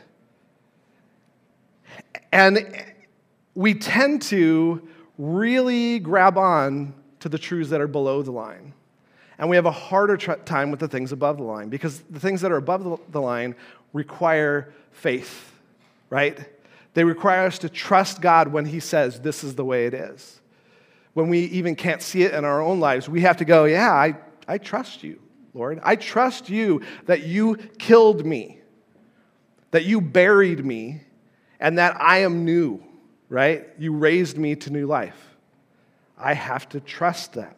And 2.32 2.86
we 3.54 3.74
tend 3.74 4.22
to 4.22 4.88
really 5.18 6.00
grab 6.00 6.38
on 6.38 6.94
to 7.20 7.28
the 7.28 7.38
truths 7.38 7.70
that 7.72 7.82
are 7.82 7.88
below 7.90 8.22
the 8.22 8.32
line. 8.32 8.74
And 9.38 9.50
we 9.50 9.58
have 9.58 9.66
a 9.66 9.72
harder 9.72 10.16
tr- 10.16 10.36
time 10.46 10.72
with 10.72 10.80
the 10.80 10.88
things 10.88 11.12
above 11.12 11.36
the 11.36 11.44
line 11.44 11.68
because 11.68 12.00
the 12.10 12.22
things 12.22 12.40
that 12.40 12.54
are 12.54 12.58
above 12.58 13.02
the 13.12 13.20
line 13.20 13.56
require 13.92 14.74
faith, 14.94 15.52
right? 16.10 16.55
They 16.96 17.04
require 17.04 17.46
us 17.46 17.60
to 17.60 17.70
trust 17.70 18.22
God 18.22 18.48
when 18.48 18.66
He 18.66 18.80
says 18.80 19.22
this 19.22 19.44
is 19.44 19.54
the 19.54 19.64
way 19.64 19.86
it 19.86 19.94
is. 19.94 20.42
When 21.14 21.30
we 21.30 21.42
even 21.42 21.76
can't 21.76 22.02
see 22.02 22.24
it 22.24 22.34
in 22.34 22.44
our 22.44 22.62
own 22.62 22.80
lives, 22.80 23.08
we 23.08 23.22
have 23.22 23.38
to 23.38 23.46
go, 23.46 23.66
Yeah, 23.66 23.92
I, 23.92 24.16
I 24.48 24.58
trust 24.58 25.04
you, 25.04 25.22
Lord. 25.54 25.80
I 25.84 25.96
trust 25.96 26.50
you 26.50 26.82
that 27.06 27.22
you 27.22 27.58
killed 27.78 28.26
me, 28.26 28.62
that 29.70 29.86
you 29.86 30.02
buried 30.02 30.66
me, 30.66 31.04
and 31.60 31.78
that 31.78 32.02
I 32.02 32.20
am 32.20 32.44
new 32.44 32.84
right? 33.30 33.68
You 33.78 33.94
raised 33.94 34.38
me 34.38 34.56
to 34.56 34.70
new 34.70 34.86
life. 34.86 35.36
I 36.18 36.34
have 36.34 36.70
to 36.70 36.80
trust 36.80 37.34
that. 37.34 37.58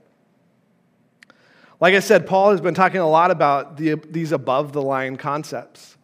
Like 1.79 1.93
I 1.93 1.99
said, 1.99 2.25
Paul 2.25 2.51
has 2.51 2.61
been 2.61 2.73
talking 2.73 2.99
a 2.99 3.09
lot 3.09 3.29
about 3.29 3.77
the, 3.77 3.95
these 4.09 4.31
above 4.31 4.73
the 4.73 4.81
line 4.81 5.15
concepts. 5.15 5.95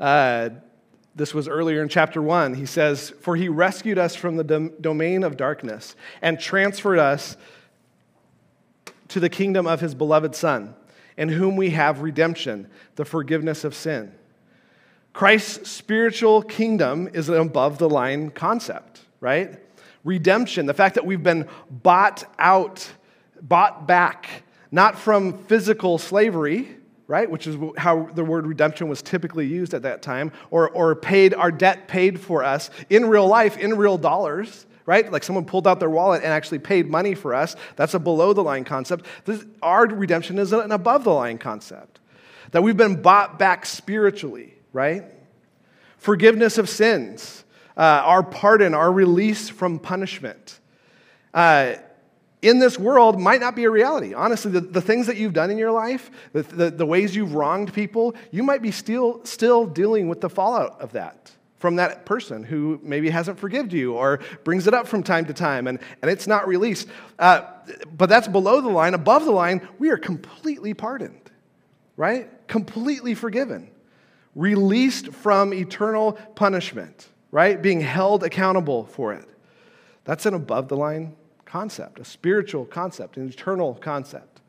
Uh, 0.00 0.50
this 1.18 1.34
was 1.34 1.48
earlier 1.48 1.82
in 1.82 1.88
chapter 1.88 2.22
one. 2.22 2.54
He 2.54 2.66
says, 2.66 3.10
For 3.20 3.36
he 3.36 3.48
rescued 3.48 3.98
us 3.98 4.14
from 4.14 4.36
the 4.36 4.44
dom- 4.44 4.72
domain 4.80 5.22
of 5.22 5.36
darkness 5.36 5.94
and 6.22 6.40
transferred 6.40 6.98
us 6.98 7.36
to 9.08 9.20
the 9.20 9.28
kingdom 9.28 9.66
of 9.66 9.80
his 9.80 9.94
beloved 9.94 10.34
Son, 10.34 10.74
in 11.16 11.28
whom 11.28 11.56
we 11.56 11.70
have 11.70 12.00
redemption, 12.00 12.70
the 12.96 13.04
forgiveness 13.04 13.64
of 13.64 13.74
sin. 13.74 14.12
Christ's 15.12 15.70
spiritual 15.70 16.42
kingdom 16.42 17.08
is 17.12 17.28
an 17.28 17.36
above 17.36 17.78
the 17.78 17.88
line 17.88 18.30
concept 18.30 19.02
right? 19.20 19.58
Redemption, 20.04 20.66
the 20.66 20.74
fact 20.74 20.94
that 20.94 21.04
we've 21.04 21.22
been 21.22 21.48
bought 21.70 22.24
out, 22.38 22.88
bought 23.40 23.86
back, 23.86 24.44
not 24.70 24.98
from 24.98 25.44
physical 25.44 25.98
slavery, 25.98 26.76
right? 27.08 27.28
Which 27.28 27.46
is 27.46 27.56
how 27.78 28.04
the 28.14 28.22
word 28.22 28.46
redemption 28.46 28.88
was 28.88 29.02
typically 29.02 29.46
used 29.46 29.74
at 29.74 29.82
that 29.82 30.02
time, 30.02 30.30
or, 30.50 30.68
or 30.68 30.94
paid, 30.94 31.34
our 31.34 31.50
debt 31.50 31.88
paid 31.88 32.20
for 32.20 32.44
us 32.44 32.70
in 32.90 33.06
real 33.06 33.26
life, 33.26 33.56
in 33.56 33.76
real 33.76 33.96
dollars, 33.96 34.66
right? 34.84 35.10
Like 35.10 35.24
someone 35.24 35.46
pulled 35.46 35.66
out 35.66 35.80
their 35.80 35.90
wallet 35.90 36.22
and 36.22 36.32
actually 36.32 36.58
paid 36.60 36.88
money 36.88 37.14
for 37.14 37.34
us. 37.34 37.56
That's 37.76 37.94
a 37.94 37.98
below 37.98 38.34
the 38.34 38.42
line 38.42 38.64
concept. 38.64 39.06
This, 39.24 39.44
our 39.62 39.86
redemption 39.86 40.38
is 40.38 40.52
an 40.52 40.70
above 40.70 41.04
the 41.04 41.12
line 41.12 41.38
concept. 41.38 41.98
that 42.50 42.62
we've 42.62 42.76
been 42.76 43.00
bought 43.00 43.38
back 43.38 43.66
spiritually, 43.66 44.54
right? 44.72 45.04
Forgiveness 45.96 46.58
of 46.58 46.68
sins, 46.68 47.44
uh, 47.76 47.80
our 47.80 48.22
pardon, 48.22 48.74
our 48.74 48.92
release 48.92 49.48
from 49.48 49.78
punishment. 49.78 50.60
Uh, 51.34 51.74
in 52.42 52.58
this 52.58 52.78
world 52.78 53.20
might 53.20 53.40
not 53.40 53.56
be 53.56 53.64
a 53.64 53.70
reality. 53.70 54.14
Honestly, 54.14 54.50
the, 54.50 54.60
the 54.60 54.80
things 54.80 55.06
that 55.06 55.16
you've 55.16 55.32
done 55.32 55.50
in 55.50 55.58
your 55.58 55.72
life, 55.72 56.10
the, 56.32 56.42
the, 56.42 56.70
the 56.70 56.86
ways 56.86 57.16
you've 57.16 57.34
wronged 57.34 57.72
people, 57.72 58.14
you 58.30 58.42
might 58.42 58.62
be 58.62 58.70
still, 58.70 59.24
still 59.24 59.66
dealing 59.66 60.08
with 60.08 60.20
the 60.20 60.30
fallout 60.30 60.80
of 60.80 60.92
that 60.92 61.32
from 61.58 61.74
that 61.76 62.06
person 62.06 62.44
who 62.44 62.78
maybe 62.84 63.10
hasn't 63.10 63.36
forgiven 63.36 63.70
you 63.70 63.94
or 63.94 64.20
brings 64.44 64.68
it 64.68 64.74
up 64.74 64.86
from 64.86 65.02
time 65.02 65.24
to 65.24 65.34
time 65.34 65.66
and, 65.66 65.80
and 66.02 66.10
it's 66.10 66.28
not 66.28 66.46
released. 66.46 66.86
Uh, 67.18 67.42
but 67.96 68.08
that's 68.08 68.28
below 68.28 68.60
the 68.60 68.68
line. 68.68 68.94
Above 68.94 69.24
the 69.24 69.32
line, 69.32 69.66
we 69.80 69.90
are 69.90 69.96
completely 69.96 70.72
pardoned, 70.72 71.30
right? 71.96 72.30
Completely 72.46 73.14
forgiven, 73.14 73.70
released 74.36 75.12
from 75.12 75.52
eternal 75.52 76.12
punishment, 76.36 77.08
right? 77.32 77.60
Being 77.60 77.80
held 77.80 78.22
accountable 78.22 78.86
for 78.86 79.12
it. 79.12 79.28
That's 80.04 80.24
an 80.26 80.34
above 80.34 80.68
the 80.68 80.76
line 80.76 81.16
concept, 81.48 81.98
a 81.98 82.04
spiritual 82.04 82.64
concept, 82.64 83.16
an 83.16 83.28
eternal 83.28 83.74
concept. 83.74 84.40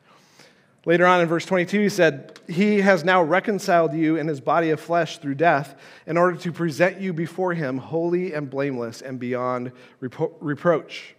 Later 0.85 1.05
on 1.05 1.21
in 1.21 1.27
verse 1.27 1.45
22, 1.45 1.81
he 1.81 1.89
said, 1.89 2.39
He 2.47 2.81
has 2.81 3.03
now 3.03 3.21
reconciled 3.21 3.93
you 3.93 4.15
in 4.15 4.27
his 4.27 4.39
body 4.39 4.69
of 4.69 4.79
flesh 4.79 5.17
through 5.17 5.35
death 5.35 5.75
in 6.05 6.17
order 6.17 6.37
to 6.37 6.51
present 6.51 7.01
you 7.01 7.13
before 7.13 7.53
him 7.53 7.77
holy 7.77 8.33
and 8.33 8.49
blameless 8.49 9.01
and 9.01 9.19
beyond 9.19 9.71
repro- 10.01 10.33
reproach. 10.39 11.15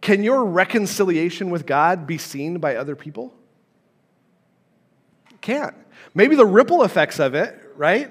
Can 0.00 0.22
your 0.22 0.44
reconciliation 0.44 1.50
with 1.50 1.66
God 1.66 2.06
be 2.06 2.18
seen 2.18 2.58
by 2.58 2.76
other 2.76 2.94
people? 2.94 3.34
can't. 5.48 5.74
Maybe 6.14 6.36
the 6.36 6.44
ripple 6.44 6.84
effects 6.84 7.18
of 7.18 7.34
it, 7.34 7.58
right? 7.76 8.10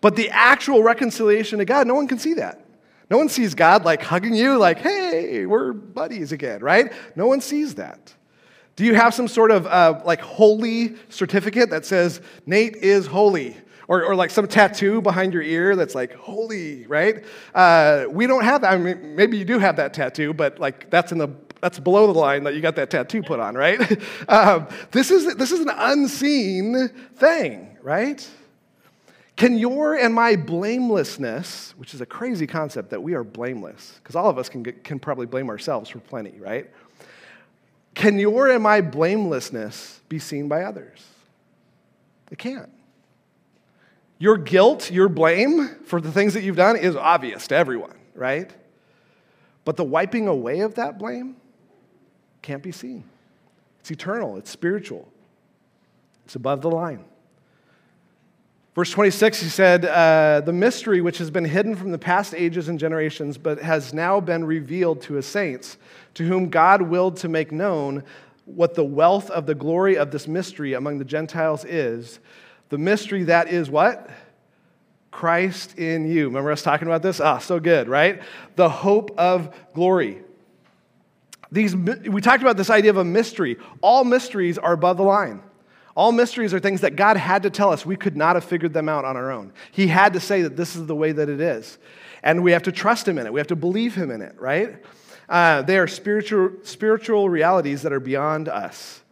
But 0.00 0.16
the 0.16 0.30
actual 0.30 0.82
reconciliation 0.82 1.58
to 1.58 1.66
God, 1.66 1.86
no 1.86 1.94
one 1.94 2.08
can 2.08 2.18
see 2.18 2.34
that. 2.34 2.63
No 3.10 3.18
one 3.18 3.28
sees 3.28 3.54
God 3.54 3.84
like 3.84 4.02
hugging 4.02 4.34
you, 4.34 4.56
like, 4.56 4.78
hey, 4.78 5.46
we're 5.46 5.72
buddies 5.72 6.32
again, 6.32 6.60
right? 6.60 6.92
No 7.16 7.26
one 7.26 7.40
sees 7.40 7.74
that. 7.74 8.14
Do 8.76 8.84
you 8.84 8.94
have 8.94 9.14
some 9.14 9.28
sort 9.28 9.50
of 9.50 9.66
uh, 9.66 10.00
like 10.04 10.20
holy 10.20 10.96
certificate 11.08 11.70
that 11.70 11.86
says 11.86 12.20
Nate 12.46 12.76
is 12.76 13.06
holy? 13.06 13.56
Or, 13.86 14.02
or 14.02 14.14
like 14.14 14.30
some 14.30 14.48
tattoo 14.48 15.02
behind 15.02 15.34
your 15.34 15.42
ear 15.42 15.76
that's 15.76 15.94
like 15.94 16.14
holy, 16.14 16.86
right? 16.86 17.22
Uh, 17.54 18.06
we 18.08 18.26
don't 18.26 18.42
have 18.42 18.62
that. 18.62 18.72
I 18.72 18.78
mean, 18.78 19.14
maybe 19.14 19.36
you 19.36 19.44
do 19.44 19.58
have 19.58 19.76
that 19.76 19.92
tattoo, 19.92 20.32
but 20.32 20.58
like 20.58 20.88
that's 20.88 21.12
in 21.12 21.18
the 21.18 21.28
that's 21.60 21.78
below 21.78 22.06
the 22.06 22.18
line 22.18 22.44
that 22.44 22.54
you 22.54 22.62
got 22.62 22.76
that 22.76 22.88
tattoo 22.88 23.22
put 23.22 23.40
on, 23.40 23.54
right? 23.54 23.78
um, 24.30 24.68
this 24.90 25.10
is 25.10 25.34
this 25.36 25.52
is 25.52 25.60
an 25.60 25.70
unseen 25.70 26.88
thing, 27.16 27.76
right? 27.82 28.26
Can 29.36 29.58
your 29.58 29.96
and 29.96 30.14
my 30.14 30.36
blamelessness, 30.36 31.74
which 31.76 31.92
is 31.92 32.00
a 32.00 32.06
crazy 32.06 32.46
concept 32.46 32.90
that 32.90 33.02
we 33.02 33.14
are 33.14 33.24
blameless, 33.24 33.98
because 34.02 34.14
all 34.14 34.30
of 34.30 34.38
us 34.38 34.48
can, 34.48 34.62
get, 34.62 34.84
can 34.84 35.00
probably 35.00 35.26
blame 35.26 35.50
ourselves 35.50 35.90
for 35.90 35.98
plenty, 35.98 36.38
right? 36.38 36.70
Can 37.94 38.18
your 38.18 38.48
and 38.48 38.62
my 38.62 38.80
blamelessness 38.80 40.00
be 40.08 40.18
seen 40.18 40.48
by 40.48 40.62
others? 40.62 41.04
It 42.30 42.38
can't. 42.38 42.70
Your 44.18 44.36
guilt, 44.36 44.90
your 44.90 45.08
blame 45.08 45.68
for 45.84 46.00
the 46.00 46.12
things 46.12 46.34
that 46.34 46.42
you've 46.42 46.56
done 46.56 46.76
is 46.76 46.94
obvious 46.96 47.48
to 47.48 47.56
everyone, 47.56 47.96
right? 48.14 48.50
But 49.64 49.76
the 49.76 49.84
wiping 49.84 50.28
away 50.28 50.60
of 50.60 50.76
that 50.76 50.98
blame 50.98 51.36
can't 52.42 52.62
be 52.62 52.72
seen. 52.72 53.04
It's 53.80 53.90
eternal, 53.90 54.36
it's 54.36 54.50
spiritual, 54.50 55.08
it's 56.24 56.36
above 56.36 56.62
the 56.62 56.70
line. 56.70 57.04
Verse 58.74 58.90
26, 58.90 59.40
he 59.40 59.48
said, 59.48 59.84
uh, 59.84 60.42
The 60.44 60.52
mystery 60.52 61.00
which 61.00 61.18
has 61.18 61.30
been 61.30 61.44
hidden 61.44 61.76
from 61.76 61.92
the 61.92 61.98
past 61.98 62.34
ages 62.34 62.68
and 62.68 62.78
generations, 62.78 63.38
but 63.38 63.60
has 63.60 63.94
now 63.94 64.20
been 64.20 64.44
revealed 64.44 65.00
to 65.02 65.14
his 65.14 65.26
saints, 65.26 65.76
to 66.14 66.26
whom 66.26 66.48
God 66.48 66.82
willed 66.82 67.16
to 67.18 67.28
make 67.28 67.52
known 67.52 68.02
what 68.46 68.74
the 68.74 68.84
wealth 68.84 69.30
of 69.30 69.46
the 69.46 69.54
glory 69.54 69.96
of 69.96 70.10
this 70.10 70.26
mystery 70.26 70.74
among 70.74 70.98
the 70.98 71.04
Gentiles 71.04 71.64
is. 71.64 72.18
The 72.70 72.78
mystery 72.78 73.24
that 73.24 73.48
is 73.48 73.70
what? 73.70 74.10
Christ 75.12 75.78
in 75.78 76.10
you. 76.10 76.26
Remember 76.26 76.50
us 76.50 76.62
talking 76.62 76.88
about 76.88 77.02
this? 77.02 77.20
Ah, 77.20 77.38
so 77.38 77.60
good, 77.60 77.88
right? 77.88 78.20
The 78.56 78.68
hope 78.68 79.12
of 79.16 79.54
glory. 79.72 80.20
These, 81.52 81.76
we 81.76 82.20
talked 82.20 82.42
about 82.42 82.56
this 82.56 82.70
idea 82.70 82.90
of 82.90 82.96
a 82.96 83.04
mystery. 83.04 83.56
All 83.80 84.02
mysteries 84.02 84.58
are 84.58 84.72
above 84.72 84.96
the 84.96 85.04
line. 85.04 85.40
All 85.96 86.10
mysteries 86.10 86.52
are 86.52 86.58
things 86.58 86.80
that 86.80 86.96
God 86.96 87.16
had 87.16 87.44
to 87.44 87.50
tell 87.50 87.70
us. 87.70 87.86
We 87.86 87.96
could 87.96 88.16
not 88.16 88.34
have 88.36 88.44
figured 88.44 88.72
them 88.72 88.88
out 88.88 89.04
on 89.04 89.16
our 89.16 89.30
own. 89.30 89.52
He 89.70 89.86
had 89.86 90.12
to 90.14 90.20
say 90.20 90.42
that 90.42 90.56
this 90.56 90.74
is 90.74 90.86
the 90.86 90.94
way 90.94 91.12
that 91.12 91.28
it 91.28 91.40
is. 91.40 91.78
And 92.22 92.42
we 92.42 92.52
have 92.52 92.64
to 92.64 92.72
trust 92.72 93.06
Him 93.06 93.18
in 93.18 93.26
it. 93.26 93.32
We 93.32 93.38
have 93.38 93.46
to 93.48 93.56
believe 93.56 93.94
Him 93.94 94.10
in 94.10 94.20
it, 94.20 94.34
right? 94.40 94.82
Uh, 95.28 95.62
they 95.62 95.78
are 95.78 95.86
spiritual, 95.86 96.50
spiritual 96.62 97.28
realities 97.28 97.82
that 97.82 97.92
are 97.92 98.00
beyond 98.00 98.48
us. 98.48 99.02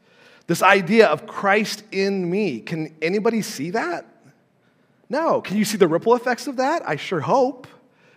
This 0.47 0.63
idea 0.63 1.07
of 1.07 1.27
Christ 1.27 1.85
in 1.93 2.29
me, 2.29 2.61
can 2.61 2.95
anybody 3.01 3.43
see 3.43 3.71
that? 3.71 4.07
No. 5.09 5.41
Can 5.41 5.57
you 5.57 5.65
see 5.65 5.77
the 5.77 5.87
ripple 5.87 6.15
effects 6.15 6.47
of 6.47 6.57
that? 6.57 6.83
I 6.89 6.97
sure 6.97 7.21
hope, 7.21 7.67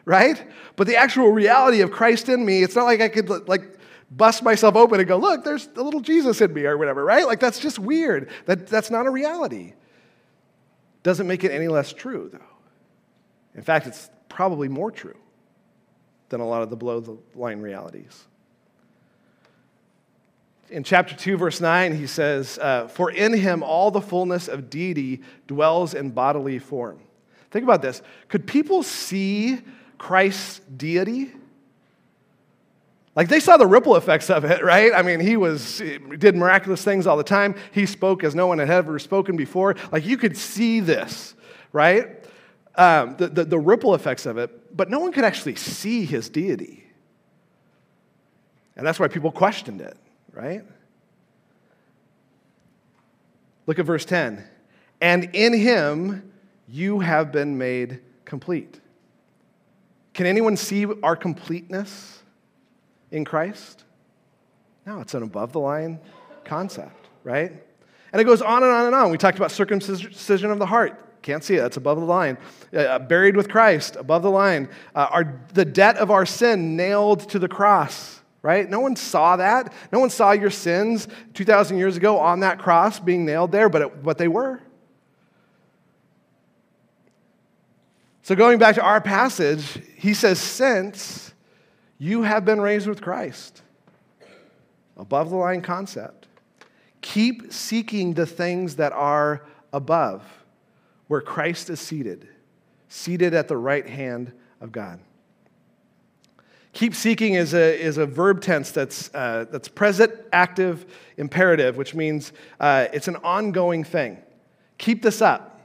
right? 0.06 0.42
But 0.76 0.88
the 0.88 0.96
actual 0.96 1.30
reality 1.32 1.82
of 1.82 1.92
Christ 1.92 2.30
in 2.30 2.44
me, 2.46 2.64
it's 2.64 2.76
not 2.76 2.86
like 2.86 3.02
I 3.02 3.10
could 3.10 3.48
like 3.48 3.75
bust 4.12 4.44
myself 4.44 4.76
open 4.76 5.00
and 5.00 5.08
go, 5.08 5.18
look, 5.18 5.44
there's 5.44 5.70
a 5.76 5.82
little 5.82 6.00
Jesus 6.00 6.42
in 6.42 6.54
me 6.54 6.66
or 6.66 6.78
whatever, 6.78 7.04
right? 7.04 7.26
Like 7.26 7.40
that's 7.40 7.60
just 7.60 7.80
weird. 7.80 8.30
That, 8.46 8.68
that's 8.68 8.92
not 8.92 9.06
a 9.06 9.10
reality. 9.10 9.74
Doesn't 11.04 11.28
make 11.28 11.44
it 11.44 11.52
any 11.52 11.68
less 11.68 11.94
true, 11.94 12.30
though. 12.32 12.40
In 13.56 13.62
fact, 13.62 13.88
it's 13.88 14.10
probably 14.30 14.68
more 14.68 14.92
true 14.92 15.18
than 16.30 16.42
a 16.42 16.48
lot 16.48 16.62
of 16.62 16.70
the 16.70 16.76
below 16.76 17.00
the 17.00 17.18
line 17.36 17.62
realities. 17.62 18.26
In 20.70 20.84
chapter 20.84 21.16
2, 21.16 21.38
verse 21.38 21.62
9, 21.62 21.96
he 21.96 22.08
says, 22.08 22.58
uh, 22.58 22.88
For 22.88 23.12
in 23.12 23.34
him 23.34 23.62
all 23.62 23.92
the 23.92 24.02
fullness 24.02 24.48
of 24.48 24.70
deity 24.70 25.22
dwells 25.48 25.94
in 25.94 26.10
bodily 26.10 26.58
form. 26.58 27.00
Think 27.52 27.64
about 27.64 27.82
this. 27.82 28.02
Could 28.28 28.48
people 28.48 28.82
see 28.82 29.62
Christ's 29.98 30.60
deity? 30.76 31.32
Like 33.16 33.30
they 33.30 33.40
saw 33.40 33.56
the 33.56 33.66
ripple 33.66 33.96
effects 33.96 34.30
of 34.30 34.44
it, 34.44 34.64
right? 34.64 34.92
I 34.94 35.02
mean, 35.02 35.22
he 35.22 35.38
was 35.38 35.82
did 36.18 36.36
miraculous 36.36 36.84
things 36.84 37.08
all 37.08 37.16
the 37.16 37.24
time. 37.24 37.56
He 37.72 37.86
spoke 37.86 38.24
as 38.24 38.36
no 38.36 38.48
one 38.48 38.60
had 38.60 38.70
ever 38.70 39.00
spoken 39.00 39.38
before. 39.38 39.76
Like 39.92 40.06
you 40.06 40.18
could 40.18 40.36
see 40.36 40.82
this, 40.82 41.34
right? 41.72 42.24
Um, 42.76 43.16
the, 43.18 43.28
the, 43.28 43.46
the 43.46 43.60
ripple 43.60 43.96
effects 43.96 44.26
of 44.26 44.38
it, 44.38 44.76
but 44.76 44.90
no 44.90 45.00
one 45.00 45.14
could 45.14 45.24
actually 45.24 45.56
see 45.56 46.04
his 46.04 46.28
deity. 46.28 46.84
And 48.76 48.86
that's 48.86 49.00
why 49.00 49.08
people 49.08 49.32
questioned 49.32 49.80
it, 49.80 49.96
right? 50.34 50.64
Look 53.66 53.80
at 53.80 53.86
verse 53.86 54.04
10. 54.04 54.44
And 55.00 55.30
in 55.34 55.54
him 55.54 56.32
you 56.68 57.00
have 57.00 57.32
been 57.32 57.58
made 57.58 58.02
complete. 58.26 58.82
Can 60.14 60.26
anyone 60.26 60.58
see 60.58 60.86
our 61.04 61.16
completeness? 61.16 62.24
In 63.12 63.26
Christ? 63.26 63.84
No, 64.86 65.02
it's 65.02 65.14
an 65.14 65.24
above 65.24 65.52
the 65.52 65.60
line 65.60 66.00
concept, 66.44 67.08
right? 67.24 67.52
And 68.12 68.22
it 68.22 68.26
goes 68.26 68.42
on 68.42 68.64
and 68.64 68.72
on 68.72 68.86
and 68.86 68.96
on. 68.96 69.12
We 69.12 69.18
talked 69.18 69.38
about 69.38 69.52
circumcision 69.52 70.52
of 70.52 70.60
the 70.60 70.66
heart. 70.66 71.02
Can't 71.22 71.44
see 71.44 71.56
it. 71.56 71.62
That's 71.62 71.78
above 71.78 72.00
the 72.00 72.06
line. 72.06 72.38
Uh, 72.72 72.82
uh, 72.82 73.00
buried 73.00 73.36
with 73.36 73.50
Christ, 73.50 73.96
above 73.96 74.22
the 74.22 74.30
line. 74.30 74.70
Uh, 74.94 75.08
our, 75.10 75.42
the 75.54 75.66
debt 75.66 75.98
of 75.98 76.12
our 76.12 76.26
sin 76.26 76.76
nailed 76.76 77.28
to 77.30 77.40
the 77.40 77.48
cross, 77.48 78.22
right? 78.44 78.70
No 78.70 78.80
one 78.80 78.96
saw 78.96 79.36
that. 79.38 79.74
No 79.92 80.00
one 80.00 80.12
saw 80.12 80.34
your 80.34 80.52
sins 80.52 81.08
2,000 81.34 81.78
years 81.78 81.98
ago 81.98 82.20
on 82.20 82.42
that 82.42 82.60
cross 82.60 83.00
being 83.00 83.26
nailed 83.26 83.52
there, 83.52 83.70
but, 83.70 83.82
it, 83.82 84.04
but 84.04 84.20
they 84.20 84.28
were. 84.28 84.62
So 88.22 88.36
going 88.36 88.60
back 88.60 88.76
to 88.76 88.84
our 88.84 89.02
passage, 89.02 89.80
he 89.98 90.14
says, 90.14 90.40
since 90.40 91.25
you 91.98 92.24
have 92.24 92.46
been 92.46 92.62
raised 92.62 92.88
with 92.88 93.02
Christ. 93.02 93.62
Above 94.98 95.30
the 95.30 95.36
line 95.36 95.62
concept. 95.62 96.28
Keep 97.02 97.52
seeking 97.54 98.14
the 98.14 98.26
things 98.26 98.78
that 98.78 98.92
are 98.94 99.46
above, 99.72 100.24
where 101.08 101.22
Christ 101.22 101.70
is 101.70 101.80
seated, 101.80 102.28
seated 102.88 103.34
at 103.34 103.48
the 103.48 103.58
right 103.58 103.88
hand 103.88 104.32
of 104.62 104.72
God. 104.72 105.00
Keep 106.74 106.94
seeking 106.94 107.36
is 107.36 107.54
a, 107.54 107.80
is 107.80 107.98
a 107.98 108.06
verb 108.06 108.42
tense 108.42 108.72
that's, 108.72 109.10
uh, 109.14 109.46
that's 109.50 109.68
present, 109.70 110.12
active, 110.34 110.86
imperative, 111.16 111.78
which 111.78 111.96
means 111.96 112.34
uh, 112.60 112.88
it's 112.92 113.08
an 113.08 113.16
ongoing 113.18 113.84
thing. 113.84 114.18
Keep 114.78 115.02
this 115.02 115.22
up. 115.22 115.62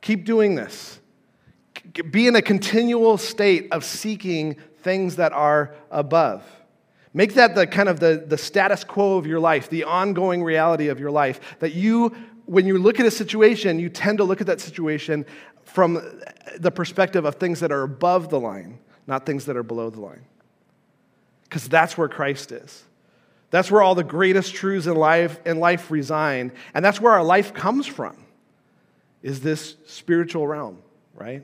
Keep 0.00 0.24
doing 0.24 0.54
this. 0.54 1.00
Be 2.10 2.28
in 2.28 2.36
a 2.36 2.42
continual 2.42 3.16
state 3.18 3.68
of 3.72 3.84
seeking 3.84 4.56
things 4.84 5.16
that 5.16 5.32
are 5.32 5.74
above. 5.90 6.44
Make 7.12 7.34
that 7.34 7.54
the 7.54 7.66
kind 7.66 7.88
of 7.88 7.98
the, 7.98 8.24
the 8.26 8.38
status 8.38 8.84
quo 8.84 9.16
of 9.16 9.26
your 9.26 9.40
life, 9.40 9.68
the 9.68 9.84
ongoing 9.84 10.42
reality 10.42 10.88
of 10.88 11.00
your 11.00 11.10
life, 11.10 11.40
that 11.58 11.74
you 11.74 12.14
when 12.46 12.66
you 12.66 12.78
look 12.78 13.00
at 13.00 13.06
a 13.06 13.10
situation, 13.10 13.78
you 13.78 13.88
tend 13.88 14.18
to 14.18 14.24
look 14.24 14.40
at 14.40 14.46
that 14.48 14.60
situation 14.60 15.24
from 15.64 15.94
the 16.58 16.70
perspective 16.70 17.24
of 17.24 17.36
things 17.36 17.60
that 17.60 17.72
are 17.72 17.82
above 17.82 18.28
the 18.28 18.38
line, 18.38 18.78
not 19.06 19.24
things 19.24 19.46
that 19.46 19.56
are 19.56 19.62
below 19.62 19.90
the 19.90 20.00
line. 20.00 20.26
Because 21.44 21.68
that's 21.68 21.96
where 21.96 22.08
Christ 22.08 22.52
is. 22.52 22.84
That's 23.50 23.70
where 23.70 23.82
all 23.82 23.94
the 23.94 24.04
greatest 24.04 24.54
truths 24.54 24.86
in 24.86 24.94
life, 24.94 25.40
in 25.46 25.60
life 25.60 25.90
reside, 25.90 26.52
and 26.74 26.84
that's 26.84 27.00
where 27.00 27.12
our 27.12 27.24
life 27.24 27.54
comes 27.54 27.86
from, 27.86 28.16
is 29.22 29.40
this 29.40 29.76
spiritual 29.86 30.46
realm, 30.46 30.82
right? 31.14 31.42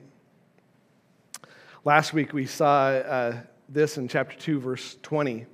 Last 1.83 2.13
week 2.13 2.35
we 2.35 2.45
saw 2.45 2.89
uh, 2.89 3.41
this 3.71 3.97
in 3.97 4.07
chapter 4.07 4.37
2, 4.37 4.61
verse 4.61 4.99
20. 5.03 5.39
It 5.39 5.47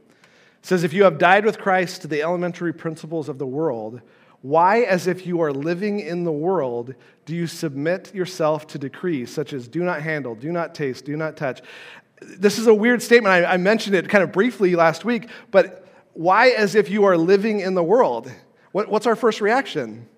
says, 0.60 0.82
If 0.82 0.92
you 0.92 1.04
have 1.04 1.18
died 1.18 1.44
with 1.44 1.56
Christ 1.56 2.02
to 2.02 2.08
the 2.08 2.20
elementary 2.20 2.74
principles 2.74 3.28
of 3.28 3.38
the 3.38 3.46
world, 3.46 4.00
why, 4.42 4.80
as 4.80 5.06
if 5.06 5.24
you 5.24 5.40
are 5.40 5.52
living 5.52 6.00
in 6.00 6.24
the 6.24 6.32
world, 6.32 6.96
do 7.26 7.34
you 7.36 7.46
submit 7.46 8.12
yourself 8.12 8.66
to 8.68 8.78
decrees 8.78 9.32
such 9.32 9.52
as 9.52 9.68
do 9.68 9.84
not 9.84 10.02
handle, 10.02 10.34
do 10.34 10.50
not 10.50 10.74
taste, 10.74 11.04
do 11.04 11.16
not 11.16 11.36
touch? 11.36 11.62
This 12.20 12.58
is 12.58 12.66
a 12.66 12.74
weird 12.74 13.02
statement. 13.02 13.32
I, 13.32 13.52
I 13.52 13.56
mentioned 13.56 13.94
it 13.94 14.08
kind 14.08 14.24
of 14.24 14.32
briefly 14.32 14.74
last 14.74 15.04
week, 15.04 15.28
but 15.52 15.86
why 16.14 16.48
as 16.48 16.74
if 16.74 16.90
you 16.90 17.04
are 17.04 17.16
living 17.16 17.60
in 17.60 17.74
the 17.74 17.84
world? 17.84 18.32
What, 18.72 18.88
what's 18.88 19.06
our 19.06 19.16
first 19.16 19.40
reaction? 19.40 20.08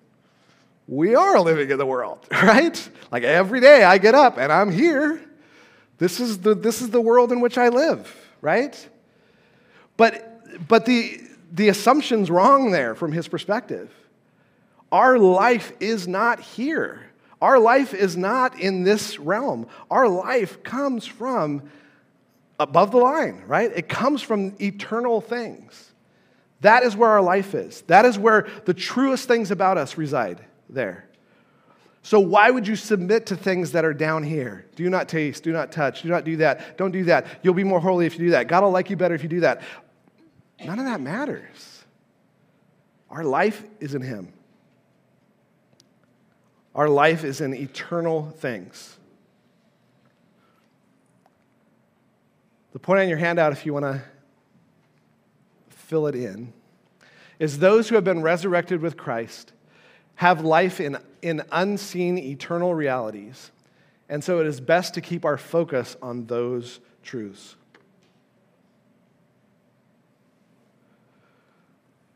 We 0.87 1.13
are 1.13 1.39
living 1.39 1.69
in 1.69 1.77
the 1.77 1.85
world, 1.85 2.25
right? 2.31 2.89
Like 3.11 3.21
every 3.21 3.61
day 3.61 3.83
I 3.83 3.99
get 3.99 4.15
up 4.15 4.39
and 4.39 4.51
I'm 4.51 4.71
here. 4.71 5.28
This 5.99 6.19
is 6.19 6.39
the, 6.39 6.55
this 6.55 6.81
is 6.81 6.89
the 6.89 7.01
world 7.01 7.31
in 7.31 7.41
which 7.41 7.57
I 7.57 7.69
live, 7.69 8.13
right? 8.41 8.89
But, 9.97 10.67
but 10.67 10.85
the, 10.85 11.21
the 11.51 11.67
assumption's 11.67 12.31
wrong 12.31 12.71
there 12.71 12.95
from 12.95 13.11
his 13.11 13.27
perspective. 13.27 13.93
Our 14.91 15.19
life 15.19 15.73
is 15.79 16.07
not 16.07 16.39
here. 16.39 17.05
Our 17.41 17.59
life 17.59 17.93
is 17.93 18.17
not 18.17 18.59
in 18.59 18.83
this 18.83 19.19
realm. 19.19 19.67
Our 19.91 20.07
life 20.07 20.63
comes 20.63 21.05
from 21.05 21.69
above 22.59 22.91
the 22.91 22.97
line, 22.97 23.43
right? 23.45 23.71
It 23.73 23.87
comes 23.87 24.21
from 24.21 24.55
eternal 24.59 25.21
things. 25.21 25.91
That 26.61 26.83
is 26.83 26.95
where 26.95 27.09
our 27.09 27.21
life 27.21 27.53
is. 27.53 27.81
That 27.83 28.05
is 28.05 28.17
where 28.17 28.47
the 28.65 28.73
truest 28.73 29.27
things 29.27 29.51
about 29.51 29.77
us 29.77 29.97
reside 29.97 30.43
there. 30.69 31.08
So, 32.01 32.19
why 32.19 32.49
would 32.49 32.67
you 32.67 32.75
submit 32.75 33.25
to 33.27 33.35
things 33.35 33.73
that 33.73 33.83
are 33.83 33.93
down 33.93 34.23
here? 34.23 34.65
Do 34.75 34.89
not 34.89 35.09
taste, 35.09 35.43
do 35.43 35.51
not 35.51 35.71
touch, 35.71 36.01
do 36.01 36.09
not 36.09 36.23
do 36.23 36.37
that, 36.37 36.77
don't 36.77 36.91
do 36.91 37.03
that. 37.05 37.27
You'll 37.43 37.53
be 37.53 37.63
more 37.63 37.79
holy 37.79 38.05
if 38.05 38.17
you 38.17 38.25
do 38.25 38.31
that. 38.31 38.47
God 38.47 38.63
will 38.63 38.71
like 38.71 38.89
you 38.89 38.95
better 38.95 39.15
if 39.15 39.23
you 39.23 39.29
do 39.29 39.41
that. 39.41 39.61
None 40.63 40.79
of 40.79 40.85
that 40.85 41.01
matters. 41.01 41.83
Our 43.09 43.23
life 43.23 43.63
is 43.79 43.95
in 43.95 44.01
Him, 44.01 44.31
our 46.73 46.87
life 46.87 47.23
is 47.23 47.41
in 47.41 47.53
eternal 47.53 48.31
things. 48.37 48.95
The 52.71 52.79
point 52.79 53.01
on 53.01 53.09
your 53.09 53.17
handout, 53.17 53.51
if 53.51 53.65
you 53.65 53.73
want 53.73 53.85
to 53.85 54.01
fill 55.69 56.05
it 56.05 56.13
in, 56.13 56.53
is 57.39 57.57
those 57.59 57.89
who 57.89 57.95
have 57.95 58.03
been 58.03 58.21
resurrected 58.21 58.79
with 58.79 58.95
Christ 58.95 59.53
have 60.15 60.45
life 60.45 60.79
in, 60.79 60.97
in 61.21 61.43
unseen 61.51 62.17
eternal 62.17 62.73
realities. 62.73 63.51
And 64.07 64.23
so 64.23 64.39
it 64.39 64.47
is 64.47 64.59
best 64.59 64.93
to 64.95 65.01
keep 65.01 65.25
our 65.25 65.37
focus 65.37 65.95
on 66.01 66.25
those 66.25 66.79
truths. 67.03 67.55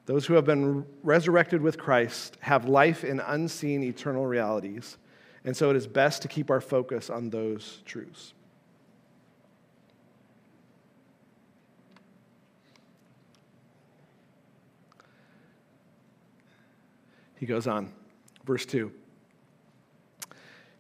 Those 0.06 0.26
who 0.26 0.34
have 0.34 0.46
been 0.46 0.86
resurrected 1.02 1.62
with 1.62 1.78
Christ 1.78 2.38
have 2.42 2.66
life 2.66 3.04
in 3.04 3.20
unseen 3.22 3.84
eternal 3.84 4.26
realities. 4.26 4.98
And 5.46 5.56
so 5.56 5.70
it 5.70 5.76
is 5.76 5.88
best 5.88 6.22
to 6.24 6.28
keep 6.28 6.50
our 6.50 6.62
focus 6.62 7.10
on 7.10 7.30
those 7.30 7.82
truths. 7.86 8.34
He 17.38 17.46
goes 17.46 17.68
on, 17.68 17.92
verse 18.44 18.66
2. 18.66 18.92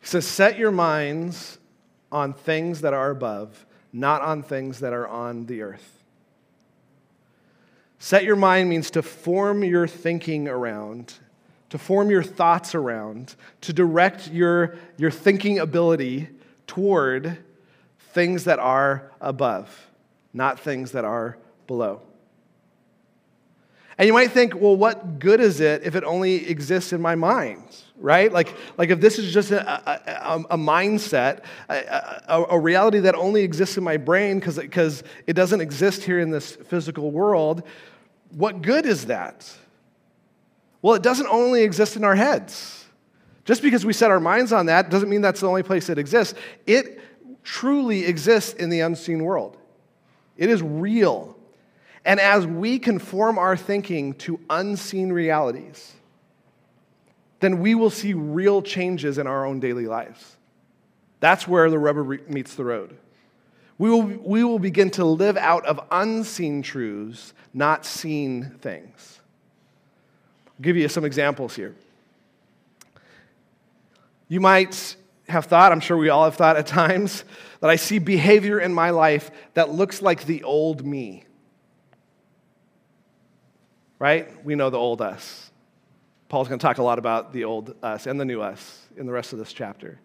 He 0.01 0.07
says, 0.07 0.25
Set 0.27 0.57
your 0.57 0.71
minds 0.71 1.57
on 2.11 2.33
things 2.33 2.81
that 2.81 2.93
are 2.93 3.09
above, 3.09 3.65
not 3.91 4.21
on 4.21 4.43
things 4.43 4.79
that 4.79 4.93
are 4.93 5.07
on 5.07 5.45
the 5.45 5.61
earth. 5.61 6.03
Set 7.99 8.25
your 8.25 8.35
mind 8.35 8.69
means 8.69 8.91
to 8.91 9.01
form 9.01 9.63
your 9.63 9.87
thinking 9.87 10.47
around, 10.49 11.13
to 11.69 11.77
form 11.77 12.11
your 12.11 12.21
thoughts 12.21 12.75
around, 12.75 13.35
to 13.61 13.71
direct 13.71 14.29
your, 14.29 14.75
your 14.97 15.09
thinking 15.09 15.57
ability 15.57 16.27
toward 16.67 17.37
things 18.11 18.43
that 18.43 18.59
are 18.59 19.09
above, 19.21 19.89
not 20.33 20.59
things 20.59 20.91
that 20.91 21.05
are 21.05 21.37
below. 21.65 22.01
And 23.97 24.07
you 24.07 24.13
might 24.13 24.31
think, 24.31 24.55
well, 24.55 24.75
what 24.75 25.19
good 25.19 25.39
is 25.39 25.59
it 25.59 25.83
if 25.83 25.95
it 25.95 26.03
only 26.03 26.49
exists 26.49 26.93
in 26.93 27.01
my 27.01 27.15
mind, 27.15 27.63
right? 27.97 28.31
Like, 28.31 28.55
like 28.77 28.89
if 28.89 28.99
this 28.99 29.19
is 29.19 29.31
just 29.31 29.51
a, 29.51 29.63
a, 29.89 30.45
a 30.51 30.57
mindset, 30.57 31.43
a, 31.69 32.45
a, 32.49 32.59
reality 32.59 32.99
that 32.99 33.15
only 33.15 33.43
exists 33.43 33.77
in 33.77 33.83
my 33.83 33.97
brain 33.97 34.39
because 34.39 35.03
it 35.27 35.33
doesn't 35.33 35.61
exist 35.61 36.03
here 36.03 36.19
in 36.19 36.31
this 36.31 36.55
physical 36.55 37.11
world, 37.11 37.63
what 38.31 38.61
good 38.61 38.85
is 38.85 39.05
that? 39.05 39.51
Well, 40.81 40.95
it 40.95 41.03
doesn't 41.03 41.27
only 41.27 41.61
exist 41.61 41.95
in 41.95 42.03
our 42.03 42.15
heads. 42.15 42.85
Just 43.45 43.61
because 43.61 43.85
we 43.85 43.93
set 43.93 44.09
our 44.09 44.19
minds 44.19 44.53
on 44.53 44.67
that 44.67 44.89
doesn't 44.89 45.09
mean 45.09 45.21
that's 45.21 45.41
the 45.41 45.47
only 45.47 45.63
place 45.63 45.89
it 45.89 45.97
exists. 45.97 46.33
It 46.65 46.99
truly 47.43 48.05
exists 48.05 48.53
in 48.53 48.69
the 48.69 48.79
unseen 48.79 49.23
world, 49.23 49.57
it 50.37 50.49
is 50.49 50.61
real. 50.61 51.32
And 52.05 52.19
as 52.19 52.45
we 52.45 52.79
conform 52.79 53.37
our 53.37 53.55
thinking 53.55 54.13
to 54.15 54.39
unseen 54.49 55.11
realities, 55.11 55.93
then 57.39 57.59
we 57.59 57.75
will 57.75 57.89
see 57.89 58.13
real 58.13 58.61
changes 58.61 59.17
in 59.17 59.27
our 59.27 59.45
own 59.45 59.59
daily 59.59 59.85
lives. 59.85 60.37
That's 61.19 61.47
where 61.47 61.69
the 61.69 61.79
rubber 61.79 62.03
meets 62.03 62.55
the 62.55 62.65
road. 62.65 62.97
We 63.77 63.89
will, 63.89 64.01
we 64.01 64.43
will 64.43 64.59
begin 64.59 64.91
to 64.91 65.05
live 65.05 65.37
out 65.37 65.65
of 65.65 65.79
unseen 65.91 66.61
truths, 66.61 67.33
not 67.53 67.85
seen 67.85 68.57
things. 68.61 69.19
I'll 70.47 70.61
give 70.61 70.77
you 70.77 70.87
some 70.89 71.05
examples 71.05 71.55
here. 71.55 71.75
You 74.27 74.39
might 74.39 74.95
have 75.27 75.45
thought, 75.45 75.71
I'm 75.71 75.79
sure 75.79 75.97
we 75.97 76.09
all 76.09 76.25
have 76.25 76.35
thought 76.35 76.57
at 76.57 76.67
times, 76.81 77.23
that 77.61 77.69
I 77.69 77.77
see 77.77 77.99
behavior 77.99 78.59
in 78.59 78.73
my 78.73 78.89
life 78.89 79.31
that 79.53 79.69
looks 79.69 80.01
like 80.01 80.25
the 80.25 80.43
old 80.43 80.85
me 80.85 81.23
right? 83.99 84.43
We 84.45 84.55
know 84.55 84.69
the 84.69 84.77
old 84.77 85.01
us. 85.01 85.51
Paul's 86.29 86.47
going 86.47 86.59
to 86.59 86.63
talk 86.63 86.77
a 86.77 86.83
lot 86.83 86.99
about 86.99 87.31
the 87.31 87.43
old 87.43 87.75
us 87.83 88.07
and 88.07 88.19
the 88.19 88.25
new 88.25 88.41
us 88.41 88.87
in 88.97 89.05
the 89.05 89.11
rest 89.11 89.33
of 89.33 89.39
this 89.39 89.53
chapter. 89.53 89.99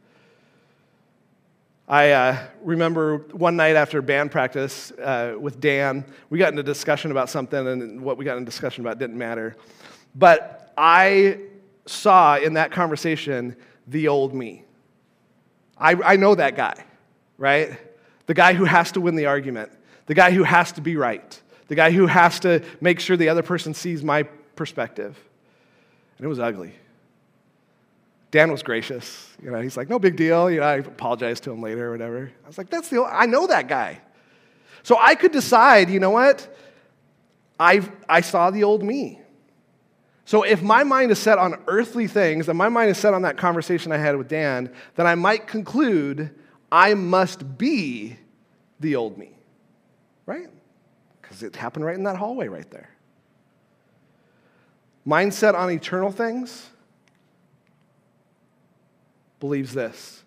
I 1.89 2.11
uh, 2.11 2.39
remember 2.61 3.17
one 3.33 3.57
night 3.57 3.75
after 3.75 4.03
band 4.03 4.31
practice 4.31 4.93
uh, 4.93 5.37
with 5.41 5.59
Dan, 5.59 6.05
we 6.29 6.39
got 6.39 6.51
into 6.51 6.63
discussion 6.63 7.11
about 7.11 7.31
something, 7.31 7.67
and 7.67 8.03
what 8.03 8.19
we 8.19 8.27
got 8.27 8.37
in 8.37 8.45
discussion 8.45 8.85
about 8.85 8.99
didn't 8.99 9.17
matter. 9.17 9.57
But 10.15 10.71
I 10.77 11.39
saw 11.87 12.37
in 12.37 12.55
that 12.55 12.73
conversation 12.73 13.57
the 13.87 14.09
old 14.09 14.35
me. 14.35 14.65
I, 15.79 15.93
I 15.95 16.17
know 16.17 16.35
that 16.35 16.57
guy, 16.57 16.85
right? 17.39 17.79
The 18.27 18.35
guy 18.35 18.53
who 18.53 18.65
has 18.65 18.93
to 18.93 19.01
win 19.01 19.15
the 19.15 19.25
argument, 19.25 19.73
the 20.05 20.15
guy 20.15 20.31
who 20.31 20.43
has 20.43 20.73
to 20.73 20.83
be 20.83 20.97
right, 20.97 21.41
the 21.69 21.75
guy 21.75 21.91
who 21.91 22.07
has 22.07 22.41
to 22.41 22.63
make 22.81 22.99
sure 23.01 23.17
the 23.17 23.29
other 23.29 23.43
person 23.43 23.75
sees 23.75 24.03
my 24.03 24.25
perspective. 24.57 25.19
And 26.17 26.25
it 26.25 26.29
was 26.29 26.41
ugly. 26.41 26.75
Dan 28.31 28.51
was 28.51 28.63
gracious. 28.63 29.35
You 29.43 29.51
know, 29.51 29.61
he's 29.61 29.77
like, 29.77 29.89
no 29.89 29.99
big 29.99 30.17
deal. 30.17 30.51
You 30.51 30.61
know, 30.61 30.67
I 30.67 30.75
apologized 30.77 31.45
to 31.45 31.53
him 31.53 31.63
later 31.63 31.89
or 31.89 31.93
whatever. 31.93 32.31
I 32.45 32.47
was 32.47 32.59
like, 32.59 32.69
that's 32.69 32.89
the, 32.89 33.05
I 33.05 33.27
know 33.27 33.47
that 33.47 33.69
guy. 33.69 34.01
So 34.83 34.99
I 34.99 35.15
could 35.15 35.33
decide, 35.33 35.91
you 35.91 36.01
know 36.01 36.11
what? 36.11 36.55
I, 37.59 37.89
I 38.09 38.21
saw 38.21 38.51
the 38.51 38.65
old 38.65 38.83
me. 38.83 39.21
So 40.25 40.43
if 40.43 40.63
my 40.63 40.85
mind 40.85 41.11
is 41.11 41.19
set 41.19 41.39
on 41.39 41.57
earthly 41.67 42.07
things 42.07 42.49
and 42.49 42.59
my 42.59 42.69
mind 42.69 42.91
is 42.91 42.99
set 42.99 43.15
on 43.15 43.23
that 43.23 43.39
conversation 43.39 43.93
I 43.93 43.97
had 43.97 44.17
with 44.17 44.29
Dan, 44.29 44.73
then 44.97 45.07
I 45.07 45.15
might 45.15 45.47
conclude 45.47 46.31
I 46.71 46.93
must 46.95 47.57
be 47.57 48.19
the 48.79 48.97
old 48.97 49.17
me, 49.17 49.33
right? 50.27 50.49
Because 51.29 51.43
it 51.43 51.55
happened 51.57 51.85
right 51.85 51.95
in 51.95 52.05
that 52.05 52.17
hallway 52.17 52.49
right 52.49 52.71
there. 52.71 52.89
Mindset 55.07 55.55
on 55.55 55.71
eternal 55.71 56.11
things 56.11 56.71
believes 59.39 59.75
this. 59.75 60.25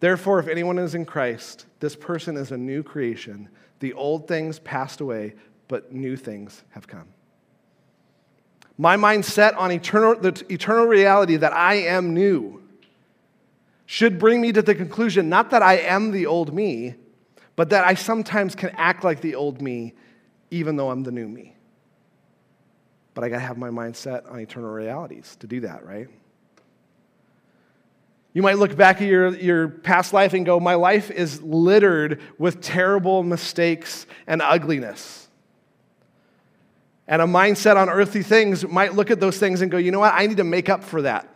Therefore, 0.00 0.38
if 0.38 0.48
anyone 0.48 0.78
is 0.78 0.94
in 0.94 1.04
Christ, 1.04 1.66
this 1.80 1.94
person 1.94 2.36
is 2.36 2.50
a 2.50 2.56
new 2.56 2.82
creation. 2.82 3.50
The 3.80 3.92
old 3.92 4.26
things 4.26 4.58
passed 4.58 5.00
away, 5.00 5.34
but 5.68 5.92
new 5.92 6.16
things 6.16 6.62
have 6.70 6.86
come. 6.86 7.08
my 8.78 8.96
mindset 8.96 9.56
on 9.58 9.70
eternal, 9.70 10.16
the 10.16 10.44
eternal 10.48 10.86
reality 10.86 11.36
that 11.36 11.52
I 11.52 11.74
am 11.74 12.14
new, 12.14 12.62
should 13.84 14.18
bring 14.18 14.40
me 14.40 14.50
to 14.52 14.62
the 14.62 14.74
conclusion 14.74 15.28
not 15.28 15.50
that 15.50 15.62
I 15.62 15.74
am 15.74 16.10
the 16.10 16.24
old 16.24 16.54
me, 16.54 16.94
but 17.62 17.70
that 17.70 17.86
I 17.86 17.94
sometimes 17.94 18.56
can 18.56 18.70
act 18.70 19.04
like 19.04 19.20
the 19.20 19.36
old 19.36 19.62
me, 19.62 19.94
even 20.50 20.74
though 20.74 20.90
I'm 20.90 21.04
the 21.04 21.12
new 21.12 21.28
me. 21.28 21.54
But 23.14 23.22
I 23.22 23.28
gotta 23.28 23.42
have 23.42 23.56
my 23.56 23.70
mind 23.70 23.94
set 23.94 24.26
on 24.26 24.40
eternal 24.40 24.68
realities 24.68 25.36
to 25.38 25.46
do 25.46 25.60
that, 25.60 25.86
right? 25.86 26.08
You 28.32 28.42
might 28.42 28.58
look 28.58 28.76
back 28.76 29.00
at 29.00 29.06
your, 29.06 29.36
your 29.36 29.68
past 29.68 30.12
life 30.12 30.32
and 30.32 30.44
go, 30.44 30.58
My 30.58 30.74
life 30.74 31.12
is 31.12 31.40
littered 31.40 32.20
with 32.36 32.60
terrible 32.62 33.22
mistakes 33.22 34.06
and 34.26 34.42
ugliness. 34.42 35.28
And 37.06 37.22
a 37.22 37.26
mindset 37.26 37.76
on 37.76 37.88
earthly 37.88 38.24
things 38.24 38.66
might 38.66 38.94
look 38.94 39.12
at 39.12 39.20
those 39.20 39.38
things 39.38 39.62
and 39.62 39.70
go, 39.70 39.76
You 39.76 39.92
know 39.92 40.00
what? 40.00 40.14
I 40.14 40.26
need 40.26 40.38
to 40.38 40.42
make 40.42 40.68
up 40.68 40.82
for 40.82 41.02
that. 41.02 41.28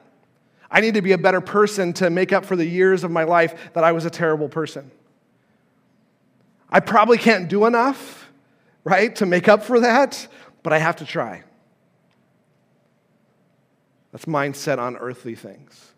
I 0.73 0.81
need 0.81 0.95
to 0.95 1.03
be 1.03 1.13
a 1.13 1.19
better 1.19 1.41
person 1.41 1.93
to 1.93 2.11
make 2.11 2.33
up 2.33 2.45
for 2.45 2.57
the 2.57 2.67
years 2.67 3.05
of 3.05 3.13
my 3.13 3.23
life 3.23 3.71
that 3.75 3.85
I 3.85 3.93
was 3.93 4.07
a 4.07 4.11
terrible 4.11 4.49
person. 4.49 4.91
I 6.77 6.81
probably 6.81 7.17
can't 7.17 7.49
do 7.49 7.65
enough, 7.65 8.31
right, 8.85 9.17
to 9.17 9.25
make 9.25 9.49
up 9.49 9.63
for 9.63 9.81
that, 9.81 10.29
but 10.63 10.75
I 10.75 10.79
have 10.79 10.97
to 10.97 11.07
try. 11.07 11.43
That's 14.13 14.27
mindset 14.27 14.77
on 14.77 14.99
earthly 14.99 15.35
things. 15.35 15.95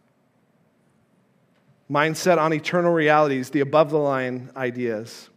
Mindset 1.91 2.39
on 2.39 2.53
eternal 2.53 2.93
realities, 2.93 3.51
the 3.51 3.59
above 3.59 3.91
the 3.91 3.99
line 3.99 4.53
ideas. 4.57 5.29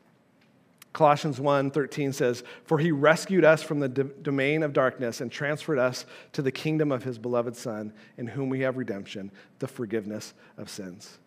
Colossians 0.93 1.39
1:13 1.39 2.13
says, 2.13 2.43
"For 2.65 2.77
he 2.77 2.91
rescued 2.91 3.43
us 3.43 3.63
from 3.63 3.79
the 3.79 3.89
domain 3.89 4.61
of 4.61 4.73
darkness 4.73 5.21
and 5.21 5.31
transferred 5.31 5.79
us 5.79 6.05
to 6.33 6.43
the 6.43 6.51
kingdom 6.51 6.91
of 6.91 7.03
his 7.03 7.17
beloved 7.17 7.55
son, 7.55 7.93
in 8.15 8.27
whom 8.27 8.49
we 8.49 8.59
have 8.59 8.77
redemption, 8.77 9.31
the 9.57 9.67
forgiveness 9.67 10.35
of 10.55 10.69
sins." 10.69 11.17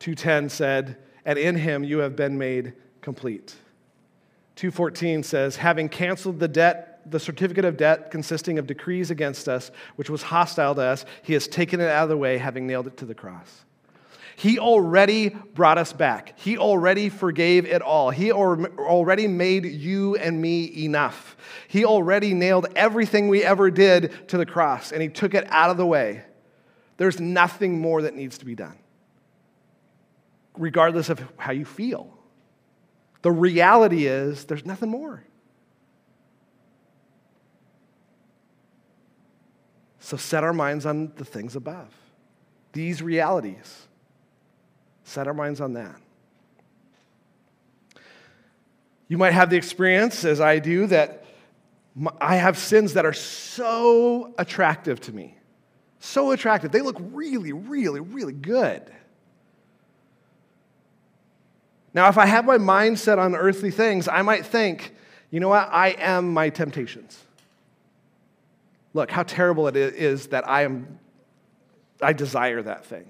2:10 0.00 0.48
said, 0.48 0.96
"And 1.24 1.38
in 1.38 1.56
him 1.56 1.84
you 1.84 1.98
have 1.98 2.16
been 2.16 2.38
made 2.38 2.74
complete." 3.00 3.54
2:14 4.56 5.22
says, 5.22 5.56
"Having 5.56 5.88
canceled 5.88 6.40
the 6.40 6.48
debt 6.48 6.88
the 7.04 7.18
certificate 7.18 7.64
of 7.64 7.76
debt 7.76 8.12
consisting 8.12 8.60
of 8.60 8.66
decrees 8.68 9.10
against 9.10 9.48
us, 9.48 9.72
which 9.96 10.08
was 10.08 10.22
hostile 10.22 10.72
to 10.72 10.82
us, 10.82 11.04
he 11.20 11.32
has 11.32 11.48
taken 11.48 11.80
it 11.80 11.88
out 11.88 12.04
of 12.04 12.08
the 12.08 12.16
way, 12.16 12.38
having 12.38 12.64
nailed 12.66 12.86
it 12.86 12.96
to 12.98 13.04
the 13.04 13.14
cross." 13.14 13.64
He 14.36 14.58
already 14.58 15.28
brought 15.28 15.78
us 15.78 15.92
back. 15.92 16.32
He 16.36 16.56
already 16.56 17.08
forgave 17.08 17.66
it 17.66 17.82
all. 17.82 18.10
He 18.10 18.32
already 18.32 19.28
made 19.28 19.66
you 19.66 20.16
and 20.16 20.40
me 20.40 20.84
enough. 20.84 21.36
He 21.68 21.84
already 21.84 22.34
nailed 22.34 22.66
everything 22.74 23.28
we 23.28 23.44
ever 23.44 23.70
did 23.70 24.28
to 24.28 24.38
the 24.38 24.46
cross, 24.46 24.90
and 24.90 25.02
He 25.02 25.08
took 25.08 25.34
it 25.34 25.46
out 25.50 25.70
of 25.70 25.76
the 25.76 25.86
way. 25.86 26.22
There's 26.96 27.20
nothing 27.20 27.80
more 27.80 28.02
that 28.02 28.14
needs 28.14 28.38
to 28.38 28.44
be 28.44 28.54
done, 28.54 28.78
regardless 30.56 31.08
of 31.08 31.22
how 31.36 31.52
you 31.52 31.64
feel. 31.64 32.12
The 33.22 33.32
reality 33.32 34.06
is, 34.06 34.44
there's 34.44 34.66
nothing 34.66 34.90
more. 34.90 35.24
So 40.00 40.16
set 40.16 40.44
our 40.44 40.52
minds 40.52 40.84
on 40.84 41.12
the 41.16 41.24
things 41.24 41.56
above, 41.56 41.88
these 42.72 43.00
realities. 43.00 43.86
Set 45.04 45.26
our 45.26 45.34
minds 45.34 45.60
on 45.60 45.74
that. 45.74 46.00
You 49.08 49.18
might 49.18 49.32
have 49.32 49.50
the 49.50 49.56
experience, 49.56 50.24
as 50.24 50.40
I 50.40 50.58
do, 50.58 50.86
that 50.86 51.24
I 52.20 52.36
have 52.36 52.56
sins 52.56 52.94
that 52.94 53.04
are 53.04 53.12
so 53.12 54.32
attractive 54.38 55.00
to 55.02 55.12
me. 55.12 55.36
So 55.98 56.30
attractive. 56.30 56.72
They 56.72 56.80
look 56.80 56.96
really, 56.98 57.52
really, 57.52 58.00
really 58.00 58.32
good. 58.32 58.82
Now, 61.94 62.08
if 62.08 62.16
I 62.16 62.26
have 62.26 62.44
my 62.44 62.58
mind 62.58 62.98
set 62.98 63.18
on 63.18 63.34
earthly 63.34 63.70
things, 63.70 64.08
I 64.08 64.22
might 64.22 64.46
think, 64.46 64.94
you 65.30 65.40
know 65.40 65.48
what? 65.48 65.68
I 65.70 65.88
am 65.98 66.32
my 66.32 66.48
temptations. 66.48 67.22
Look, 68.94 69.10
how 69.10 69.22
terrible 69.22 69.68
it 69.68 69.76
is 69.76 70.28
that 70.28 70.48
I 70.48 70.62
am 70.62 70.98
I 72.02 72.12
desire 72.12 72.60
that 72.62 72.84
thing 72.84 73.06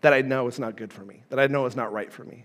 that 0.00 0.12
I 0.12 0.22
know 0.22 0.48
is 0.48 0.58
not 0.58 0.76
good 0.76 0.92
for 0.92 1.02
me, 1.02 1.22
that 1.28 1.38
I 1.38 1.46
know 1.46 1.66
is 1.66 1.76
not 1.76 1.92
right 1.92 2.12
for 2.12 2.24
me. 2.24 2.44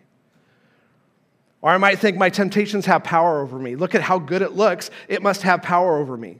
Or 1.62 1.71
I 1.71 1.78
might 1.78 1.99
think 1.99 2.17
my 2.17 2.30
temptations 2.30 2.86
have 2.86 3.04
power 3.04 3.41
over 3.41 3.58
me. 3.58 3.76
Look 3.76 3.95
at 3.95 4.02
how 4.02 4.19
good 4.19 4.41
it 4.41 4.54
looks, 4.54 4.89
it 5.08 5.21
must 5.21 5.43
have 5.43 5.62
power 5.62 5.97
over 5.97 6.17
me. 6.17 6.39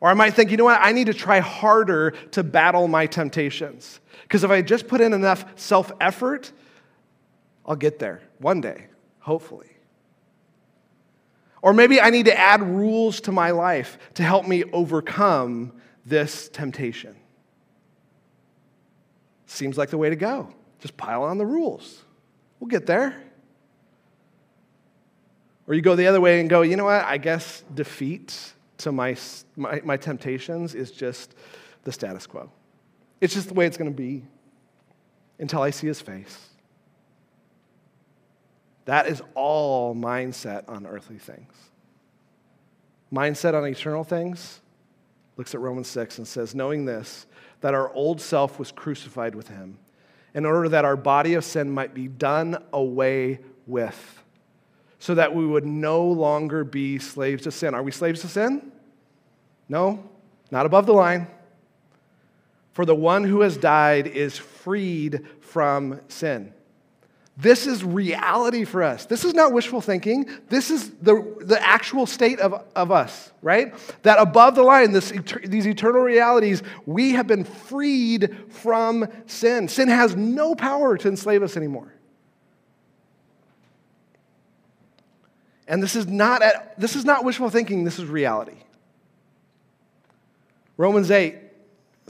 Or 0.00 0.08
I 0.08 0.14
might 0.14 0.32
think, 0.32 0.50
you 0.50 0.56
know 0.56 0.64
what, 0.64 0.80
I 0.80 0.92
need 0.92 1.06
to 1.08 1.14
try 1.14 1.40
harder 1.40 2.12
to 2.30 2.42
battle 2.42 2.88
my 2.88 3.06
temptations. 3.06 4.00
Because 4.22 4.44
if 4.44 4.50
I 4.50 4.62
just 4.62 4.88
put 4.88 5.00
in 5.00 5.12
enough 5.12 5.44
self 5.56 5.92
effort, 6.00 6.52
I'll 7.70 7.76
get 7.76 8.00
there 8.00 8.20
one 8.38 8.60
day, 8.60 8.86
hopefully. 9.20 9.70
Or 11.62 11.72
maybe 11.72 12.00
I 12.00 12.10
need 12.10 12.24
to 12.24 12.36
add 12.36 12.60
rules 12.60 13.20
to 13.22 13.32
my 13.32 13.52
life 13.52 13.96
to 14.14 14.24
help 14.24 14.48
me 14.48 14.64
overcome 14.72 15.74
this 16.04 16.48
temptation. 16.48 17.14
Seems 19.46 19.78
like 19.78 19.90
the 19.90 19.98
way 19.98 20.10
to 20.10 20.16
go. 20.16 20.52
Just 20.80 20.96
pile 20.96 21.22
on 21.22 21.38
the 21.38 21.46
rules. 21.46 22.02
We'll 22.58 22.66
get 22.66 22.86
there. 22.86 23.22
Or 25.68 25.74
you 25.74 25.80
go 25.80 25.94
the 25.94 26.08
other 26.08 26.20
way 26.20 26.40
and 26.40 26.50
go, 26.50 26.62
you 26.62 26.74
know 26.74 26.86
what? 26.86 27.04
I 27.04 27.18
guess 27.18 27.62
defeat 27.72 28.52
to 28.78 28.90
my, 28.90 29.16
my, 29.54 29.80
my 29.84 29.96
temptations 29.96 30.74
is 30.74 30.90
just 30.90 31.36
the 31.84 31.92
status 31.92 32.26
quo. 32.26 32.50
It's 33.20 33.32
just 33.32 33.46
the 33.46 33.54
way 33.54 33.66
it's 33.66 33.76
going 33.76 33.92
to 33.92 33.96
be 33.96 34.24
until 35.38 35.62
I 35.62 35.70
see 35.70 35.86
his 35.86 36.00
face. 36.00 36.49
That 38.90 39.06
is 39.06 39.22
all 39.36 39.94
mindset 39.94 40.64
on 40.68 40.84
earthly 40.84 41.18
things. 41.18 41.54
Mindset 43.12 43.54
on 43.54 43.64
eternal 43.64 44.02
things 44.02 44.60
looks 45.36 45.54
at 45.54 45.60
Romans 45.60 45.86
6 45.86 46.18
and 46.18 46.26
says, 46.26 46.56
knowing 46.56 46.86
this, 46.86 47.26
that 47.60 47.72
our 47.72 47.94
old 47.94 48.20
self 48.20 48.58
was 48.58 48.72
crucified 48.72 49.36
with 49.36 49.46
him, 49.46 49.78
in 50.34 50.44
order 50.44 50.68
that 50.70 50.84
our 50.84 50.96
body 50.96 51.34
of 51.34 51.44
sin 51.44 51.70
might 51.70 51.94
be 51.94 52.08
done 52.08 52.60
away 52.72 53.38
with, 53.64 54.24
so 54.98 55.14
that 55.14 55.36
we 55.36 55.46
would 55.46 55.64
no 55.64 56.04
longer 56.04 56.64
be 56.64 56.98
slaves 56.98 57.44
to 57.44 57.52
sin. 57.52 57.76
Are 57.76 57.84
we 57.84 57.92
slaves 57.92 58.22
to 58.22 58.28
sin? 58.28 58.72
No, 59.68 60.02
not 60.50 60.66
above 60.66 60.86
the 60.86 60.94
line. 60.94 61.28
For 62.72 62.84
the 62.84 62.96
one 62.96 63.22
who 63.22 63.42
has 63.42 63.56
died 63.56 64.08
is 64.08 64.36
freed 64.36 65.28
from 65.38 66.00
sin. 66.08 66.54
This 67.40 67.66
is 67.66 67.82
reality 67.82 68.64
for 68.64 68.82
us. 68.82 69.06
This 69.06 69.24
is 69.24 69.32
not 69.32 69.52
wishful 69.52 69.80
thinking. 69.80 70.28
This 70.48 70.70
is 70.70 70.90
the, 71.02 71.36
the 71.40 71.60
actual 71.62 72.04
state 72.04 72.38
of, 72.38 72.64
of 72.76 72.90
us, 72.90 73.32
right? 73.40 73.72
That 74.02 74.18
above 74.18 74.56
the 74.56 74.62
line, 74.62 74.92
this, 74.92 75.10
these 75.44 75.66
eternal 75.66 76.02
realities, 76.02 76.62
we 76.84 77.12
have 77.12 77.26
been 77.26 77.44
freed 77.44 78.36
from 78.50 79.06
sin. 79.26 79.68
Sin 79.68 79.88
has 79.88 80.14
no 80.14 80.54
power 80.54 80.98
to 80.98 81.08
enslave 81.08 81.42
us 81.42 81.56
anymore. 81.56 81.94
And 85.66 85.82
this 85.82 85.96
is 85.96 86.06
not, 86.06 86.42
at, 86.42 86.78
this 86.78 86.94
is 86.94 87.04
not 87.04 87.24
wishful 87.24 87.48
thinking, 87.48 87.84
this 87.84 87.98
is 87.98 88.04
reality. 88.04 88.56
Romans 90.76 91.10
8 91.10 91.49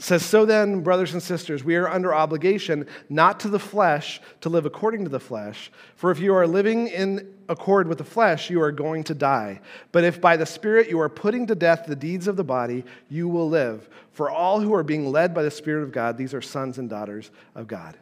says, 0.03 0.25
So 0.25 0.45
then, 0.45 0.81
brothers 0.81 1.13
and 1.13 1.21
sisters, 1.21 1.63
we 1.63 1.75
are 1.75 1.87
under 1.87 2.13
obligation, 2.13 2.87
not 3.09 3.39
to 3.41 3.49
the 3.49 3.59
flesh, 3.59 4.19
to 4.41 4.49
live 4.49 4.65
according 4.65 5.03
to 5.03 5.09
the 5.09 5.19
flesh. 5.19 5.71
For 5.95 6.11
if 6.11 6.19
you 6.19 6.33
are 6.33 6.47
living 6.47 6.87
in 6.87 7.33
accord 7.47 7.87
with 7.87 7.99
the 7.99 8.03
flesh, 8.03 8.49
you 8.49 8.61
are 8.61 8.71
going 8.71 9.03
to 9.05 9.13
die. 9.13 9.61
But 9.91 10.03
if 10.03 10.19
by 10.19 10.37
the 10.37 10.45
Spirit 10.45 10.89
you 10.89 10.99
are 10.99 11.09
putting 11.09 11.47
to 11.47 11.55
death 11.55 11.85
the 11.85 11.95
deeds 11.95 12.27
of 12.27 12.35
the 12.35 12.43
body, 12.43 12.83
you 13.09 13.27
will 13.27 13.49
live. 13.49 13.89
For 14.11 14.29
all 14.29 14.59
who 14.59 14.73
are 14.73 14.83
being 14.83 15.11
led 15.11 15.33
by 15.33 15.43
the 15.43 15.51
Spirit 15.51 15.83
of 15.83 15.91
God, 15.91 16.17
these 16.17 16.33
are 16.33 16.41
sons 16.41 16.77
and 16.77 16.89
daughters 16.89 17.29
of 17.53 17.67
God. 17.67 17.95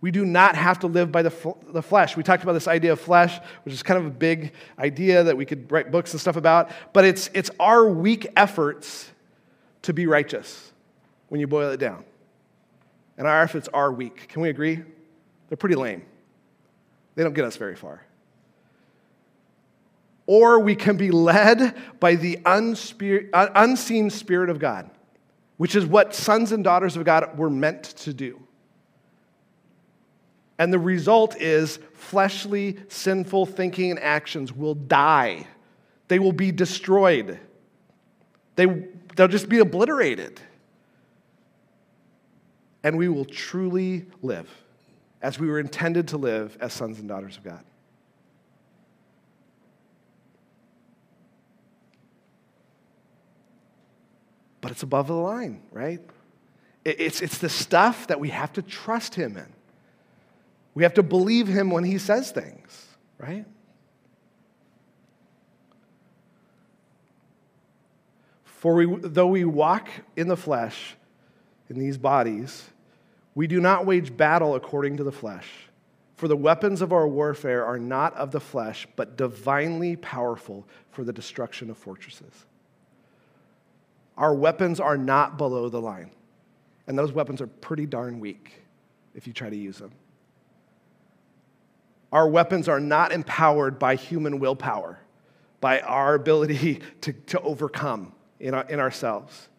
We 0.00 0.10
do 0.10 0.24
not 0.24 0.54
have 0.54 0.78
to 0.80 0.86
live 0.86 1.10
by 1.10 1.22
the, 1.22 1.54
the 1.68 1.82
flesh. 1.82 2.16
We 2.16 2.22
talked 2.22 2.42
about 2.42 2.52
this 2.52 2.68
idea 2.68 2.92
of 2.92 3.00
flesh, 3.00 3.40
which 3.64 3.74
is 3.74 3.82
kind 3.82 3.98
of 3.98 4.06
a 4.06 4.10
big 4.10 4.52
idea 4.78 5.24
that 5.24 5.36
we 5.36 5.46
could 5.46 5.72
write 5.72 5.90
books 5.90 6.12
and 6.12 6.20
stuff 6.20 6.36
about, 6.36 6.70
but 6.92 7.04
it's, 7.04 7.30
it's 7.32 7.50
our 7.58 7.88
weak 7.88 8.28
efforts 8.36 9.10
to 9.82 9.92
be 9.92 10.06
righteous 10.06 10.72
when 11.28 11.40
you 11.40 11.46
boil 11.46 11.70
it 11.70 11.80
down. 11.80 12.04
And 13.18 13.26
our 13.26 13.42
efforts 13.42 13.68
are 13.72 13.92
weak. 13.92 14.28
Can 14.28 14.42
we 14.42 14.48
agree? 14.48 14.82
They're 15.48 15.56
pretty 15.56 15.74
lame. 15.74 16.04
They 17.14 17.22
don't 17.22 17.34
get 17.34 17.44
us 17.44 17.56
very 17.56 17.76
far. 17.76 18.04
Or 20.26 20.58
we 20.58 20.74
can 20.74 20.96
be 20.96 21.10
led 21.10 21.74
by 22.00 22.16
the 22.16 22.38
unseen 22.44 24.10
Spirit 24.10 24.50
of 24.50 24.58
God, 24.58 24.90
which 25.56 25.74
is 25.76 25.86
what 25.86 26.14
sons 26.14 26.52
and 26.52 26.64
daughters 26.64 26.96
of 26.96 27.04
God 27.04 27.38
were 27.38 27.48
meant 27.48 27.84
to 27.84 28.12
do. 28.12 28.42
And 30.58 30.72
the 30.72 30.78
result 30.78 31.36
is 31.36 31.78
fleshly, 31.92 32.78
sinful 32.88 33.46
thinking 33.46 33.90
and 33.90 34.00
actions 34.00 34.52
will 34.52 34.74
die, 34.74 35.46
they 36.08 36.18
will 36.18 36.32
be 36.32 36.52
destroyed. 36.52 37.38
They, 38.56 38.66
they'll 39.14 39.28
just 39.28 39.48
be 39.48 39.58
obliterated. 39.58 40.40
And 42.86 42.96
we 42.96 43.08
will 43.08 43.24
truly 43.24 44.06
live 44.22 44.48
as 45.20 45.40
we 45.40 45.48
were 45.48 45.58
intended 45.58 46.06
to 46.06 46.18
live 46.18 46.56
as 46.60 46.72
sons 46.72 47.00
and 47.00 47.08
daughters 47.08 47.36
of 47.36 47.42
God. 47.42 47.64
But 54.60 54.70
it's 54.70 54.84
above 54.84 55.08
the 55.08 55.14
line, 55.14 55.62
right? 55.72 56.00
It's, 56.84 57.22
it's 57.22 57.38
the 57.38 57.48
stuff 57.48 58.06
that 58.06 58.20
we 58.20 58.28
have 58.28 58.52
to 58.52 58.62
trust 58.62 59.16
Him 59.16 59.36
in. 59.36 59.52
We 60.74 60.84
have 60.84 60.94
to 60.94 61.02
believe 61.02 61.48
Him 61.48 61.70
when 61.70 61.82
He 61.82 61.98
says 61.98 62.30
things, 62.30 62.86
right? 63.18 63.46
For 68.44 68.76
we, 68.76 68.96
though 69.00 69.26
we 69.26 69.44
walk 69.44 69.88
in 70.14 70.28
the 70.28 70.36
flesh, 70.36 70.94
in 71.68 71.80
these 71.80 71.98
bodies, 71.98 72.70
we 73.36 73.46
do 73.46 73.60
not 73.60 73.84
wage 73.84 74.16
battle 74.16 74.54
according 74.54 74.96
to 74.96 75.04
the 75.04 75.12
flesh. 75.12 75.46
For 76.16 76.26
the 76.26 76.36
weapons 76.36 76.80
of 76.80 76.94
our 76.94 77.06
warfare 77.06 77.66
are 77.66 77.78
not 77.78 78.14
of 78.14 78.30
the 78.32 78.40
flesh, 78.40 78.88
but 78.96 79.18
divinely 79.18 79.94
powerful 79.94 80.66
for 80.90 81.04
the 81.04 81.12
destruction 81.12 81.68
of 81.68 81.76
fortresses. 81.76 82.46
Our 84.16 84.34
weapons 84.34 84.80
are 84.80 84.96
not 84.96 85.36
below 85.36 85.68
the 85.68 85.82
line, 85.82 86.10
and 86.86 86.98
those 86.98 87.12
weapons 87.12 87.42
are 87.42 87.46
pretty 87.46 87.84
darn 87.84 88.20
weak 88.20 88.62
if 89.14 89.26
you 89.26 89.34
try 89.34 89.50
to 89.50 89.56
use 89.56 89.76
them. 89.76 89.92
Our 92.12 92.26
weapons 92.26 92.70
are 92.70 92.80
not 92.80 93.12
empowered 93.12 93.78
by 93.78 93.96
human 93.96 94.38
willpower, 94.38 94.98
by 95.60 95.80
our 95.80 96.14
ability 96.14 96.80
to, 97.02 97.12
to 97.12 97.40
overcome 97.42 98.14
in, 98.40 98.54
our, 98.54 98.64
in 98.64 98.80
ourselves, 98.80 99.50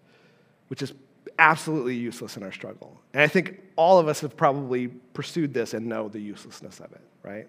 which 0.68 0.82
is 0.82 0.94
absolutely 1.40 1.96
useless 1.96 2.38
in 2.38 2.44
our 2.44 2.52
struggle. 2.52 3.00
And 3.14 3.22
I 3.22 3.28
think 3.28 3.62
all 3.76 4.00
of 4.00 4.08
us 4.08 4.22
have 4.22 4.36
probably 4.36 4.88
pursued 4.88 5.54
this 5.54 5.74
and 5.74 5.86
know 5.86 6.10
the 6.10 6.20
uselessness 6.20 6.80
of 6.80 6.92
it, 6.92 7.02
right? 7.24 7.48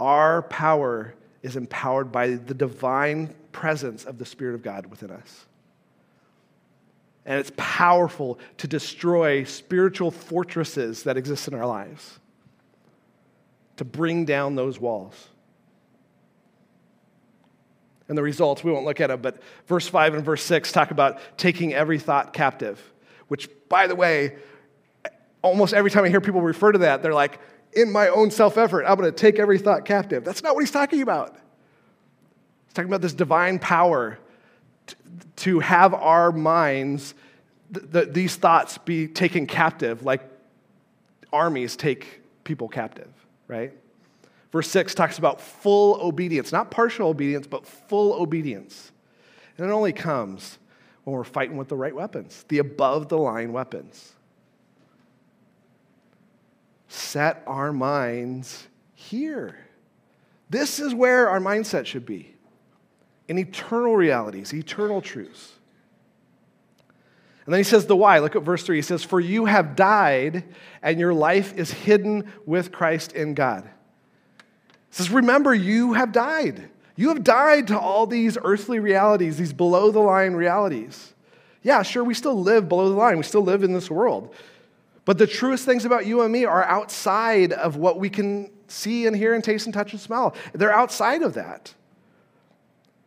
Our 0.00 0.42
power 0.42 1.14
is 1.42 1.56
empowered 1.56 2.10
by 2.10 2.30
the 2.30 2.54
divine 2.54 3.34
presence 3.52 4.04
of 4.04 4.18
the 4.18 4.24
Spirit 4.24 4.54
of 4.54 4.62
God 4.62 4.86
within 4.86 5.10
us. 5.10 5.46
And 7.24 7.38
it's 7.38 7.52
powerful 7.56 8.38
to 8.58 8.66
destroy 8.66 9.44
spiritual 9.44 10.10
fortresses 10.10 11.04
that 11.04 11.16
exist 11.16 11.46
in 11.46 11.54
our 11.54 11.66
lives, 11.66 12.18
to 13.76 13.84
bring 13.84 14.24
down 14.24 14.56
those 14.56 14.80
walls 14.80 15.28
and 18.12 18.18
the 18.18 18.22
results. 18.22 18.62
We 18.62 18.70
won't 18.70 18.84
look 18.84 19.00
at 19.00 19.06
them, 19.06 19.22
but 19.22 19.38
verse 19.66 19.88
5 19.88 20.12
and 20.12 20.22
verse 20.22 20.42
6 20.44 20.70
talk 20.70 20.90
about 20.90 21.18
taking 21.38 21.72
every 21.72 21.98
thought 21.98 22.34
captive, 22.34 22.78
which, 23.28 23.48
by 23.70 23.86
the 23.86 23.94
way, 23.94 24.36
almost 25.40 25.72
every 25.72 25.90
time 25.90 26.04
I 26.04 26.10
hear 26.10 26.20
people 26.20 26.42
refer 26.42 26.72
to 26.72 26.78
that, 26.80 27.02
they're 27.02 27.14
like, 27.14 27.40
in 27.72 27.90
my 27.90 28.08
own 28.08 28.30
self 28.30 28.58
effort, 28.58 28.84
I'm 28.84 28.98
going 28.98 29.10
to 29.10 29.16
take 29.16 29.38
every 29.38 29.58
thought 29.58 29.86
captive. 29.86 30.24
That's 30.24 30.42
not 30.42 30.54
what 30.54 30.60
he's 30.60 30.70
talking 30.70 31.00
about. 31.00 31.34
He's 32.66 32.74
talking 32.74 32.90
about 32.90 33.00
this 33.00 33.14
divine 33.14 33.58
power 33.58 34.18
to 35.36 35.60
have 35.60 35.94
our 35.94 36.32
minds, 36.32 37.14
th- 37.72 37.90
th- 37.92 38.08
these 38.12 38.36
thoughts 38.36 38.76
be 38.76 39.08
taken 39.08 39.46
captive, 39.46 40.04
like 40.04 40.20
armies 41.32 41.76
take 41.76 42.20
people 42.44 42.68
captive, 42.68 43.08
right? 43.48 43.72
Verse 44.52 44.70
6 44.70 44.94
talks 44.94 45.18
about 45.18 45.40
full 45.40 45.98
obedience, 46.02 46.52
not 46.52 46.70
partial 46.70 47.08
obedience, 47.08 47.46
but 47.46 47.66
full 47.66 48.12
obedience. 48.12 48.92
And 49.56 49.66
it 49.66 49.72
only 49.72 49.94
comes 49.94 50.58
when 51.04 51.16
we're 51.16 51.24
fighting 51.24 51.56
with 51.56 51.68
the 51.68 51.76
right 51.76 51.94
weapons, 51.94 52.44
the 52.48 52.58
above 52.58 53.08
the 53.08 53.18
line 53.18 53.52
weapons. 53.52 54.12
Set 56.88 57.42
our 57.46 57.72
minds 57.72 58.68
here. 58.94 59.56
This 60.50 60.78
is 60.78 60.94
where 60.94 61.30
our 61.30 61.40
mindset 61.40 61.86
should 61.86 62.04
be 62.04 62.34
in 63.28 63.38
eternal 63.38 63.96
realities, 63.96 64.52
eternal 64.52 65.00
truths. 65.00 65.52
And 67.46 67.54
then 67.54 67.58
he 67.58 67.64
says 67.64 67.86
the 67.86 67.96
why. 67.96 68.18
Look 68.18 68.36
at 68.36 68.42
verse 68.42 68.62
3. 68.62 68.76
He 68.76 68.82
says, 68.82 69.02
For 69.02 69.18
you 69.18 69.46
have 69.46 69.74
died, 69.74 70.44
and 70.82 71.00
your 71.00 71.14
life 71.14 71.54
is 71.56 71.72
hidden 71.72 72.30
with 72.44 72.70
Christ 72.70 73.12
in 73.12 73.32
God 73.32 73.68
says, 74.92 75.10
Remember, 75.10 75.52
you 75.52 75.94
have 75.94 76.12
died. 76.12 76.68
You 76.94 77.08
have 77.08 77.24
died 77.24 77.66
to 77.68 77.78
all 77.78 78.06
these 78.06 78.38
earthly 78.44 78.78
realities, 78.78 79.38
these 79.38 79.52
below 79.52 79.90
the 79.90 79.98
line 80.00 80.34
realities. 80.34 81.14
Yeah, 81.62 81.82
sure, 81.82 82.04
we 82.04 82.14
still 82.14 82.40
live 82.40 82.68
below 82.68 82.88
the 82.88 82.94
line, 82.94 83.16
we 83.16 83.24
still 83.24 83.42
live 83.42 83.64
in 83.64 83.72
this 83.72 83.90
world. 83.90 84.34
But 85.04 85.18
the 85.18 85.26
truest 85.26 85.64
things 85.64 85.84
about 85.84 86.06
you 86.06 86.22
and 86.22 86.32
me 86.32 86.44
are 86.44 86.62
outside 86.64 87.52
of 87.52 87.76
what 87.76 87.98
we 87.98 88.08
can 88.08 88.50
see 88.68 89.06
and 89.06 89.16
hear 89.16 89.34
and 89.34 89.42
taste 89.42 89.66
and 89.66 89.74
touch 89.74 89.92
and 89.92 90.00
smell. 90.00 90.34
They're 90.52 90.72
outside 90.72 91.22
of 91.22 91.34
that. 91.34 91.74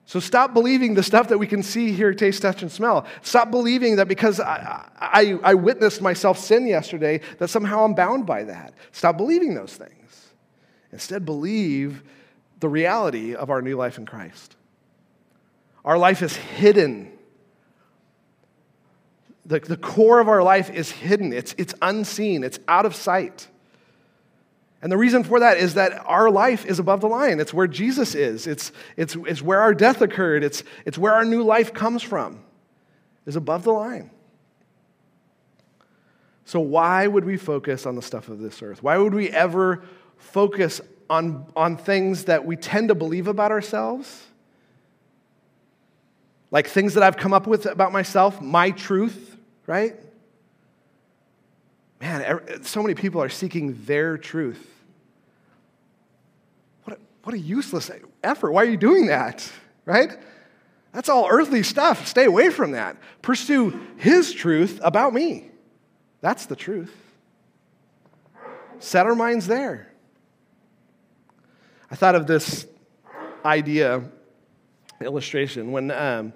So 0.07 0.19
stop 0.19 0.53
believing 0.53 0.93
the 0.93 1.03
stuff 1.03 1.29
that 1.29 1.37
we 1.37 1.47
can 1.47 1.63
see, 1.63 1.91
hear, 1.91 2.13
taste, 2.13 2.41
touch, 2.41 2.61
and 2.61 2.71
smell. 2.71 3.07
Stop 3.21 3.49
believing 3.49 3.95
that 3.95 4.07
because 4.07 4.39
I, 4.39 4.87
I, 4.99 5.39
I 5.43 5.53
witnessed 5.55 6.01
myself 6.01 6.37
sin 6.37 6.67
yesterday, 6.67 7.21
that 7.39 7.47
somehow 7.47 7.83
I'm 7.83 7.95
bound 7.95 8.25
by 8.25 8.43
that. 8.43 8.73
Stop 8.91 9.17
believing 9.17 9.55
those 9.55 9.73
things. 9.73 10.04
Instead, 10.95 11.25
believe 11.25 12.03
the 12.62 12.69
reality 12.69 13.36
of 13.36 13.49
our 13.49 13.62
new 13.62 13.75
life 13.75 13.97
in 13.97 14.05
Christ. 14.05 14.55
Our 15.84 15.97
life 15.97 16.21
is 16.21 16.38
hidden. 16.38 17.12
The, 19.45 19.60
the 19.60 19.75
core 19.75 20.21
of 20.21 20.29
our 20.29 20.41
life 20.41 20.69
is 20.69 20.89
hidden, 20.91 21.34
it's, 21.34 21.53
it's 21.58 21.73
unseen, 21.81 22.45
it's 22.45 22.60
out 22.69 22.86
of 22.86 22.95
sight. 22.95 23.49
And 24.81 24.89
the 24.89 24.95
reason 24.97 25.25
for 25.25 25.41
that 25.41 25.58
is 25.58 25.73
that 25.73 26.01
our 26.05 26.31
life 26.31 26.65
is 26.65 26.79
above 26.79 27.01
the 27.01 27.10
line. 27.10 27.41
It's 27.41 27.53
where 27.53 27.67
Jesus 27.67 28.15
is, 28.15 28.47
it's, 28.47 28.71
it's, 28.95 29.17
it's 29.27 29.41
where 29.41 29.60
our 29.60 29.73
death 29.73 30.01
occurred, 30.01 30.45
it's, 30.45 30.63
it's 30.86 30.97
where 30.97 31.12
our 31.12 31.25
new 31.25 31.43
life 31.43 31.73
comes 31.73 32.03
from, 32.03 32.39
is 33.25 33.36
above 33.36 33.65
the 33.65 33.73
line. 33.73 34.12
So, 36.45 36.62
why 36.62 37.05
would 37.05 37.25
we 37.25 37.36
focus 37.36 37.86
on 37.86 37.97
the 37.97 38.01
stuff 38.01 38.29
of 38.29 38.39
this 38.39 38.63
earth? 38.63 38.81
Why 38.81 38.97
would 38.97 39.13
we 39.13 39.29
ever 39.29 39.84
focus 40.25 40.81
on, 41.09 41.45
on 41.55 41.77
things 41.77 42.25
that 42.25 42.45
we 42.45 42.55
tend 42.55 42.89
to 42.89 42.95
believe 42.95 43.27
about 43.27 43.51
ourselves, 43.51 44.25
like 46.51 46.67
things 46.67 46.93
that 46.95 47.03
I've 47.03 47.17
come 47.17 47.33
up 47.33 47.47
with 47.47 47.65
about 47.65 47.91
myself, 47.91 48.41
my 48.41 48.71
truth, 48.71 49.38
right? 49.67 49.95
Man, 52.01 52.63
so 52.63 52.81
many 52.81 52.95
people 52.95 53.21
are 53.21 53.29
seeking 53.29 53.81
their 53.85 54.17
truth. 54.17 54.67
What 56.83 56.97
a, 56.97 56.99
what 57.23 57.35
a 57.35 57.39
useless 57.39 57.91
effort. 58.23 58.51
Why 58.51 58.63
are 58.63 58.69
you 58.69 58.77
doing 58.77 59.07
that, 59.07 59.49
right? 59.85 60.17
That's 60.91 61.09
all 61.09 61.27
earthly 61.29 61.63
stuff. 61.63 62.07
Stay 62.07 62.25
away 62.25 62.49
from 62.49 62.71
that. 62.71 62.97
Pursue 63.21 63.79
His 63.97 64.33
truth 64.33 64.79
about 64.83 65.13
me. 65.13 65.49
That's 66.21 66.45
the 66.45 66.55
truth. 66.55 66.93
Set 68.79 69.05
our 69.05 69.15
minds 69.15 69.47
there. 69.47 69.91
I 71.91 71.95
thought 71.95 72.15
of 72.15 72.25
this 72.25 72.65
idea, 73.45 74.03
illustration. 75.01 75.71
When, 75.71 75.91
um, 75.91 76.33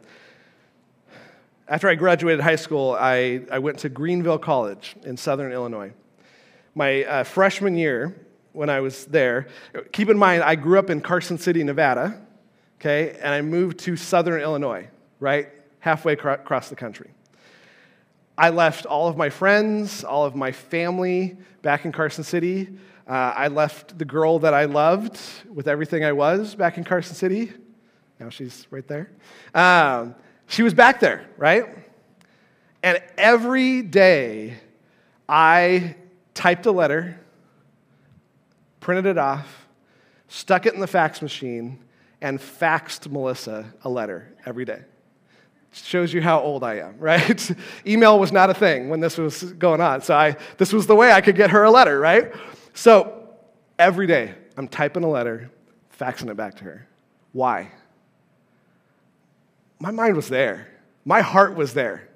after 1.68 1.90
I 1.90 1.96
graduated 1.96 2.42
high 2.42 2.56
school, 2.56 2.96
I, 3.00 3.42
I 3.52 3.58
went 3.58 3.80
to 3.80 3.90
Greenville 3.90 4.38
College 4.38 4.96
in 5.04 5.18
southern 5.18 5.52
Illinois. 5.52 5.92
My 6.76 7.04
uh, 7.04 7.24
freshman 7.24 7.76
year, 7.76 8.16
when 8.54 8.70
I 8.70 8.80
was 8.82 9.06
there, 9.06 9.48
keep 9.92 10.10
in 10.10 10.20
mind, 10.20 10.44
I 10.44 10.54
grew 10.54 10.78
up 10.78 10.92
in 10.92 11.02
Carson 11.02 11.40
City, 11.40 11.64
Nevada, 11.64 12.22
okay, 12.80 13.18
and 13.20 13.34
I 13.34 13.42
moved 13.42 13.80
to 13.80 13.96
southern 13.96 14.42
Illinois, 14.42 14.88
right? 15.20 15.50
Halfway 15.80 16.14
across 16.14 16.70
the 16.70 16.76
country. 16.76 17.10
I 18.38 18.52
left 18.52 18.86
all 18.86 19.08
of 19.08 19.18
my 19.18 19.30
friends, 19.32 20.04
all 20.04 20.26
of 20.26 20.36
my 20.36 20.52
family 20.52 21.38
back 21.64 21.86
in 21.86 21.92
Carson 21.92 22.24
City. 22.24 22.70
Uh, 23.10 23.34
I 23.36 23.48
left 23.48 23.98
the 23.98 24.06
girl 24.06 24.38
that 24.40 24.54
I 24.54 24.66
loved 24.66 25.20
with 25.52 25.68
everything 25.68 26.06
I 26.06 26.12
was 26.12 26.54
back 26.54 26.78
in 26.78 26.84
Carson 26.84 27.16
City. 27.16 27.52
Now 28.20 28.30
she's 28.30 28.68
right 28.70 28.88
there. 28.88 29.10
Um, 29.56 30.14
she 30.46 30.62
was 30.62 30.76
back 30.76 31.00
there, 31.00 31.26
right? 31.36 31.66
And 32.84 33.02
every 33.18 33.82
day 33.82 34.58
I 35.28 35.96
typed 36.36 36.68
a 36.68 36.72
letter, 36.72 37.20
printed 38.80 39.08
it 39.08 39.18
off, 39.18 39.68
stuck 40.28 40.68
it 40.68 40.76
in 40.76 40.80
the 40.80 40.88
fax 40.88 41.20
machine, 41.24 41.80
and 42.22 42.38
faxed 42.38 43.12
Melissa 43.12 43.74
a 43.84 43.90
letter 43.90 44.32
every 44.46 44.66
day. 44.66 44.82
Shows 45.72 46.14
you 46.14 46.22
how 46.22 46.42
old 46.42 46.64
I 46.64 46.76
am, 46.76 46.96
right? 47.00 47.52
Email 47.88 48.20
was 48.20 48.32
not 48.32 48.52
a 48.52 48.54
thing 48.54 48.88
when 48.90 49.00
this 49.00 49.18
was 49.18 49.42
going 49.42 49.82
on. 49.82 50.04
So 50.04 50.16
I, 50.16 50.36
this 50.60 50.72
was 50.72 50.86
the 50.86 50.96
way 50.96 51.12
I 51.12 51.22
could 51.22 51.36
get 51.36 51.50
her 51.50 51.64
a 51.64 51.72
letter, 51.72 52.00
right? 52.00 52.32
So 52.74 53.30
every 53.78 54.08
day, 54.08 54.34
I'm 54.58 54.68
typing 54.68 55.04
a 55.04 55.10
letter, 55.10 55.52
faxing 55.98 56.30
it 56.30 56.38
back 56.38 56.56
to 56.56 56.64
her. 56.64 56.88
Why? 57.34 57.72
my 59.80 59.92
mind 59.92 60.16
was 60.16 60.28
there. 60.28 60.68
My 61.06 61.22
heart 61.22 61.56
was 61.56 61.74
there. 61.74 62.08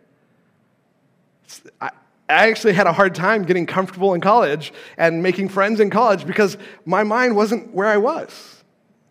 I, 1.79 1.91
I 2.29 2.49
actually 2.49 2.73
had 2.73 2.87
a 2.87 2.93
hard 2.93 3.15
time 3.15 3.43
getting 3.43 3.65
comfortable 3.65 4.13
in 4.13 4.21
college 4.21 4.73
and 4.97 5.23
making 5.23 5.49
friends 5.49 5.79
in 5.79 5.89
college 5.89 6.25
because 6.25 6.57
my 6.85 7.03
mind 7.03 7.35
wasn't 7.35 7.73
where 7.73 7.87
I 7.87 7.97
was. 7.97 8.63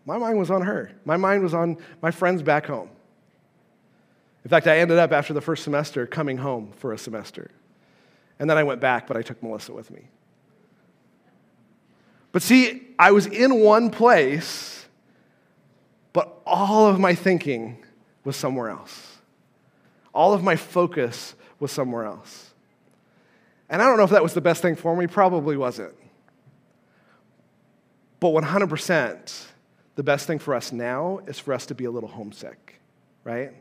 My 0.05 0.17
mind 0.17 0.37
was 0.37 0.51
on 0.51 0.61
her. 0.61 0.91
My 1.05 1.17
mind 1.17 1.41
was 1.43 1.53
on 1.53 1.77
my 2.01 2.11
friends 2.11 2.41
back 2.41 2.65
home. 2.65 2.89
In 4.43 4.49
fact, 4.49 4.67
I 4.67 4.79
ended 4.79 4.99
up 4.99 5.13
after 5.13 5.33
the 5.33 5.41
first 5.41 5.63
semester 5.63 6.05
coming 6.05 6.37
home 6.37 6.73
for 6.77 6.91
a 6.91 6.97
semester. 6.97 7.49
And 8.39 8.49
then 8.49 8.57
I 8.57 8.63
went 8.63 8.81
back, 8.81 9.07
but 9.07 9.15
I 9.15 9.21
took 9.21 9.41
Melissa 9.41 9.71
with 9.71 9.89
me. 9.89 10.01
But 12.33 12.41
see, 12.41 12.81
I 12.99 13.11
was 13.11 13.27
in 13.27 13.61
one 13.61 13.89
place, 13.89 14.85
but 16.11 16.41
all 16.45 16.87
of 16.87 16.99
my 16.99 17.15
thinking 17.15 17.77
was 18.25 18.35
somewhere 18.35 18.69
else. 18.69 19.17
All 20.13 20.33
of 20.33 20.43
my 20.43 20.57
focus 20.57 21.35
was 21.59 21.71
somewhere 21.71 22.03
else. 22.03 22.49
And 23.69 23.81
I 23.81 23.85
don't 23.85 23.97
know 23.97 24.03
if 24.03 24.09
that 24.09 24.21
was 24.21 24.33
the 24.33 24.41
best 24.41 24.61
thing 24.61 24.75
for 24.75 24.95
me, 24.95 25.07
probably 25.07 25.55
wasn't. 25.55 25.93
But 28.19 28.29
100%, 28.29 29.45
the 29.95 30.03
best 30.03 30.27
thing 30.27 30.39
for 30.39 30.53
us 30.53 30.71
now 30.71 31.19
is 31.27 31.39
for 31.39 31.53
us 31.53 31.65
to 31.67 31.75
be 31.75 31.85
a 31.85 31.91
little 31.91 32.09
homesick, 32.09 32.79
right? 33.23 33.51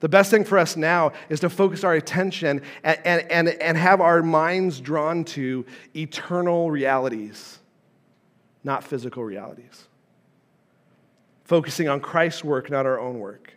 The 0.00 0.08
best 0.08 0.30
thing 0.30 0.44
for 0.44 0.58
us 0.58 0.76
now 0.76 1.12
is 1.28 1.40
to 1.40 1.50
focus 1.50 1.84
our 1.84 1.94
attention 1.94 2.62
and, 2.82 2.98
and, 3.04 3.30
and, 3.30 3.48
and 3.48 3.76
have 3.76 4.00
our 4.00 4.22
minds 4.22 4.80
drawn 4.80 5.24
to 5.24 5.64
eternal 5.94 6.70
realities, 6.70 7.58
not 8.64 8.82
physical 8.82 9.22
realities. 9.22 9.86
Focusing 11.44 11.88
on 11.88 12.00
Christ's 12.00 12.42
work, 12.42 12.70
not 12.70 12.86
our 12.86 12.98
own 12.98 13.18
work. 13.18 13.52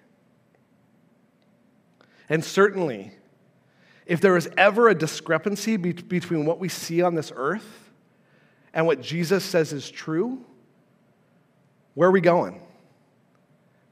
And 2.30 2.43
certainly, 2.43 3.13
if 4.06 4.20
there 4.20 4.36
is 4.36 4.50
ever 4.58 4.89
a 4.89 4.96
discrepancy 4.96 5.78
be- 5.78 5.93
between 5.93 6.46
what 6.46 6.60
we 6.60 6.67
see 6.67 7.02
on 7.02 7.15
this 7.15 7.32
earth 7.34 7.89
and 8.74 8.86
what 8.86 9.02
Jesus 9.02 9.46
says 9.46 9.72
is 9.72 9.89
true, 9.89 10.46
where 11.93 12.10
are 12.10 12.12
we 12.12 12.22
going? 12.22 12.62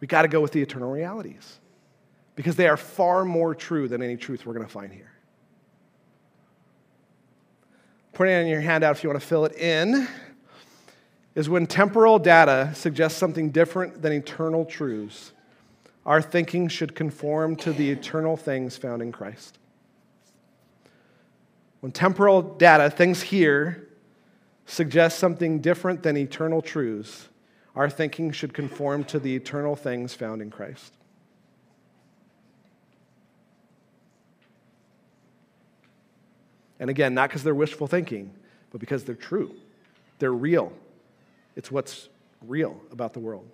We 0.02 0.08
got 0.08 0.24
to 0.24 0.28
go 0.28 0.42
with 0.42 0.52
the 0.52 0.62
eternal 0.62 0.92
realities 0.92 1.60
because 2.36 2.58
they 2.58 2.68
are 2.68 2.78
far 2.78 3.24
more 3.24 3.56
true 3.56 3.88
than 3.88 4.02
any 4.02 4.18
truth 4.18 4.46
we're 4.46 4.54
going 4.54 4.66
to 4.66 4.72
find 4.72 4.92
here. 4.92 5.12
Putting 8.12 8.34
it 8.34 8.42
on 8.42 8.48
your 8.48 8.62
handout 8.62 8.98
if 8.98 9.04
you 9.04 9.10
want 9.10 9.22
to 9.22 9.26
fill 9.26 9.46
it 9.46 9.54
in 9.54 10.08
is 11.36 11.50
when 11.50 11.68
temporal 11.68 12.18
data 12.18 12.72
suggests 12.74 13.20
something 13.20 13.50
different 13.50 14.02
than 14.02 14.14
eternal 14.14 14.66
truths, 14.66 15.34
our 16.06 16.22
thinking 16.22 16.70
should 16.70 16.96
conform 16.96 17.56
to 17.58 17.74
the 17.74 17.92
eternal 17.92 18.38
things 18.38 18.78
found 18.78 19.02
in 19.02 19.12
Christ. 19.12 19.60
When 21.82 21.92
temporal 21.92 22.42
data, 22.42 22.90
things 22.90 23.22
here, 23.22 23.90
suggest 24.66 25.20
something 25.20 25.60
different 25.60 26.04
than 26.04 26.16
eternal 26.16 26.62
truths, 26.62 27.28
our 27.76 27.90
thinking 27.90 28.32
should 28.32 28.54
conform 28.54 29.04
to 29.04 29.20
the 29.20 29.36
eternal 29.36 29.76
things 29.76 30.14
found 30.14 30.42
in 30.42 30.50
Christ. 30.50 30.94
And 36.80 36.90
again, 36.90 37.14
not 37.14 37.30
because 37.30 37.44
they're 37.44 37.56
wishful 37.56 37.88
thinking, 37.88 38.34
but 38.72 38.80
because 38.80 39.04
they're 39.04 39.16
true. 39.16 39.56
They're 40.20 40.34
real. 40.34 40.72
It's 41.56 41.72
what's 41.72 42.10
real 42.42 42.80
about 42.92 43.14
the 43.14 43.20
world. 43.20 43.50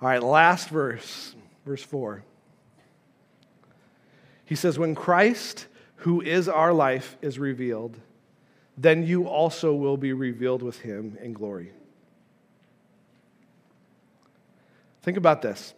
All 0.00 0.08
right, 0.08 0.22
last 0.22 0.68
verse, 0.68 1.34
verse 1.64 1.82
4. 1.82 2.22
He 4.44 4.54
says, 4.54 4.78
When 4.78 4.94
Christ, 4.94 5.66
who 5.96 6.20
is 6.20 6.48
our 6.48 6.72
life, 6.72 7.16
is 7.22 7.38
revealed, 7.38 7.98
then 8.76 9.06
you 9.06 9.26
also 9.26 9.74
will 9.74 9.96
be 9.96 10.12
revealed 10.12 10.62
with 10.62 10.80
him 10.80 11.16
in 11.22 11.32
glory. 11.32 11.72
Think 15.02 15.16
about 15.16 15.40
this. 15.40 15.72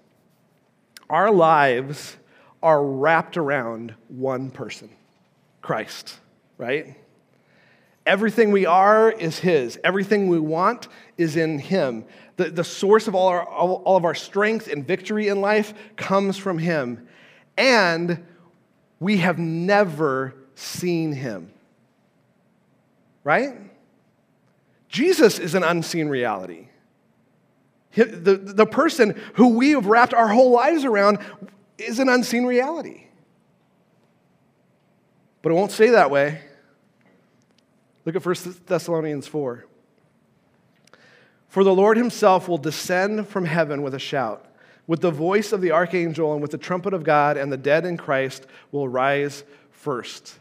Our 1.08 1.30
lives 1.30 2.16
are 2.62 2.84
wrapped 2.84 3.36
around 3.36 3.94
one 4.08 4.50
person, 4.50 4.90
Christ, 5.62 6.18
right? 6.56 6.96
Everything 8.08 8.52
we 8.52 8.64
are 8.64 9.12
is 9.12 9.38
His. 9.38 9.78
Everything 9.84 10.28
we 10.28 10.38
want 10.38 10.88
is 11.18 11.36
in 11.36 11.58
Him. 11.58 12.06
The, 12.36 12.48
the 12.48 12.64
source 12.64 13.06
of 13.06 13.14
all, 13.14 13.28
our, 13.28 13.46
all, 13.46 13.82
all 13.84 13.98
of 13.98 14.06
our 14.06 14.14
strength 14.14 14.66
and 14.66 14.86
victory 14.86 15.28
in 15.28 15.42
life 15.42 15.74
comes 15.96 16.38
from 16.38 16.56
Him. 16.56 17.06
And 17.58 18.24
we 18.98 19.18
have 19.18 19.38
never 19.38 20.34
seen 20.54 21.12
Him. 21.12 21.52
Right? 23.24 23.58
Jesus 24.88 25.38
is 25.38 25.54
an 25.54 25.62
unseen 25.62 26.08
reality. 26.08 26.68
The, 27.94 28.36
the 28.36 28.66
person 28.66 29.20
who 29.34 29.48
we 29.48 29.72
have 29.72 29.84
wrapped 29.84 30.14
our 30.14 30.28
whole 30.28 30.52
lives 30.52 30.86
around, 30.86 31.18
is 31.76 31.98
an 31.98 32.08
unseen 32.08 32.46
reality. 32.46 33.04
But 35.42 35.52
it 35.52 35.56
won't 35.56 35.72
stay 35.72 35.90
that 35.90 36.10
way. 36.10 36.40
Look 38.08 38.16
at 38.16 38.24
1 38.24 38.62
Thessalonians 38.64 39.26
4. 39.26 39.66
For 41.50 41.62
the 41.62 41.74
Lord 41.74 41.98
himself 41.98 42.48
will 42.48 42.56
descend 42.56 43.28
from 43.28 43.44
heaven 43.44 43.82
with 43.82 43.92
a 43.92 43.98
shout, 43.98 44.46
with 44.86 45.02
the 45.02 45.10
voice 45.10 45.52
of 45.52 45.60
the 45.60 45.72
archangel, 45.72 46.32
and 46.32 46.40
with 46.40 46.50
the 46.50 46.56
trumpet 46.56 46.94
of 46.94 47.04
God, 47.04 47.36
and 47.36 47.52
the 47.52 47.58
dead 47.58 47.84
in 47.84 47.98
Christ 47.98 48.46
will 48.72 48.88
rise 48.88 49.44
first. 49.72 50.38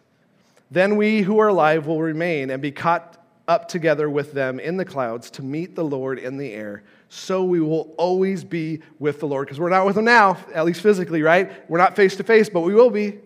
Then 0.71 0.95
we 0.95 1.23
who 1.23 1.39
are 1.39 1.49
alive 1.49 1.88
will 1.88 2.01
remain 2.01 2.51
and 2.51 2.62
be 2.62 2.71
caught 2.71 3.21
up 3.49 3.67
together 3.67 4.10
with 4.10 4.32
them 4.32 4.62
in 4.62 4.77
the 4.77 4.86
clouds 4.86 5.30
to 5.32 5.41
meet 5.41 5.75
the 5.75 5.84
Lord 5.84 6.19
in 6.19 6.38
the 6.38 6.53
air 6.53 6.84
so 7.10 7.43
we 7.43 7.60
will 7.60 7.93
always 7.97 8.45
be 8.45 8.80
with 8.97 9.19
the 9.19 9.27
Lord. 9.27 9.45
Because 9.45 9.60
we're 9.60 9.67
not 9.67 9.86
with 9.86 9.97
Him 9.97 10.06
now, 10.06 10.38
at 10.53 10.63
least 10.63 10.80
physically, 10.80 11.21
right? 11.21 11.69
We're 11.69 11.80
not 11.80 11.97
face 11.97 12.15
to 12.15 12.23
face, 12.23 12.47
but 12.47 12.62
we 12.62 12.73
will 12.73 12.91
be. 12.91 13.19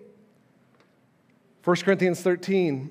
1 1.64 1.76
Corinthians 1.76 2.22
13 2.22 2.90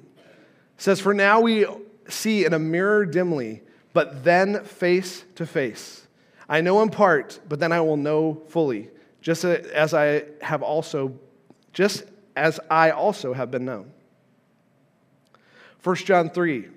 says, 0.81 1.01
For 1.01 1.15
now 1.15 1.41
we 1.41 1.67
see 2.09 2.45
in 2.45 2.53
a 2.53 2.59
mirror 2.59 3.05
dimly, 3.05 3.63
but 3.93 4.25
then 4.25 4.65
face 4.65 5.25
to 5.37 5.47
face. 5.47 6.07
I 6.49 6.61
know 6.61 6.83
in 6.83 6.91
part, 6.91 7.39
but 7.49 7.61
then 7.61 7.71
I 7.71 7.81
will 7.81 7.97
know 7.97 8.43
fully, 8.49 8.89
just 9.21 9.45
as 9.45 9.95
I 9.95 10.25
have 10.41 10.63
also, 10.63 11.15
just 11.73 12.05
as 12.35 12.59
I 12.71 12.91
also 12.91 13.33
have 13.33 13.51
been 13.51 13.65
known. 13.65 13.93
1 15.83 15.97
John 15.97 16.31
3 16.31 16.69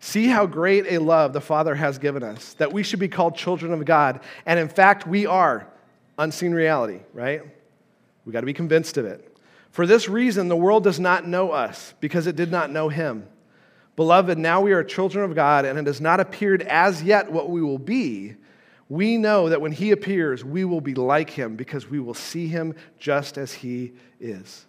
See 0.00 0.26
how 0.26 0.44
great 0.44 0.84
a 0.92 0.98
love 0.98 1.32
the 1.32 1.40
Father 1.40 1.74
has 1.74 1.96
given 1.96 2.22
us, 2.22 2.52
that 2.54 2.74
we 2.74 2.82
should 2.82 3.00
be 3.00 3.08
called 3.08 3.36
children 3.36 3.72
of 3.72 3.86
God. 3.86 4.20
And 4.44 4.60
in 4.60 4.68
fact, 4.68 5.06
we 5.06 5.24
are. 5.24 5.66
Unseen 6.18 6.52
reality, 6.52 7.00
right? 7.14 7.42
We 8.26 8.32
got 8.32 8.40
to 8.40 8.46
be 8.46 8.52
convinced 8.52 8.98
of 8.98 9.06
it. 9.06 9.33
For 9.74 9.88
this 9.88 10.08
reason, 10.08 10.46
the 10.46 10.54
world 10.54 10.84
does 10.84 11.00
not 11.00 11.26
know 11.26 11.50
us, 11.50 11.94
because 11.98 12.28
it 12.28 12.36
did 12.36 12.52
not 12.52 12.70
know 12.70 12.88
him. 12.88 13.26
Beloved, 13.96 14.38
now 14.38 14.60
we 14.60 14.72
are 14.72 14.84
children 14.84 15.24
of 15.24 15.34
God, 15.34 15.64
and 15.64 15.76
it 15.76 15.86
has 15.88 16.00
not 16.00 16.20
appeared 16.20 16.62
as 16.62 17.02
yet 17.02 17.32
what 17.32 17.50
we 17.50 17.60
will 17.60 17.78
be. 17.78 18.36
We 18.88 19.16
know 19.16 19.48
that 19.48 19.60
when 19.60 19.72
he 19.72 19.90
appears, 19.90 20.44
we 20.44 20.64
will 20.64 20.80
be 20.80 20.94
like 20.94 21.30
him, 21.30 21.56
because 21.56 21.90
we 21.90 21.98
will 21.98 22.14
see 22.14 22.46
him 22.46 22.76
just 22.98 23.36
as 23.36 23.52
he 23.52 23.94
is 24.20 24.64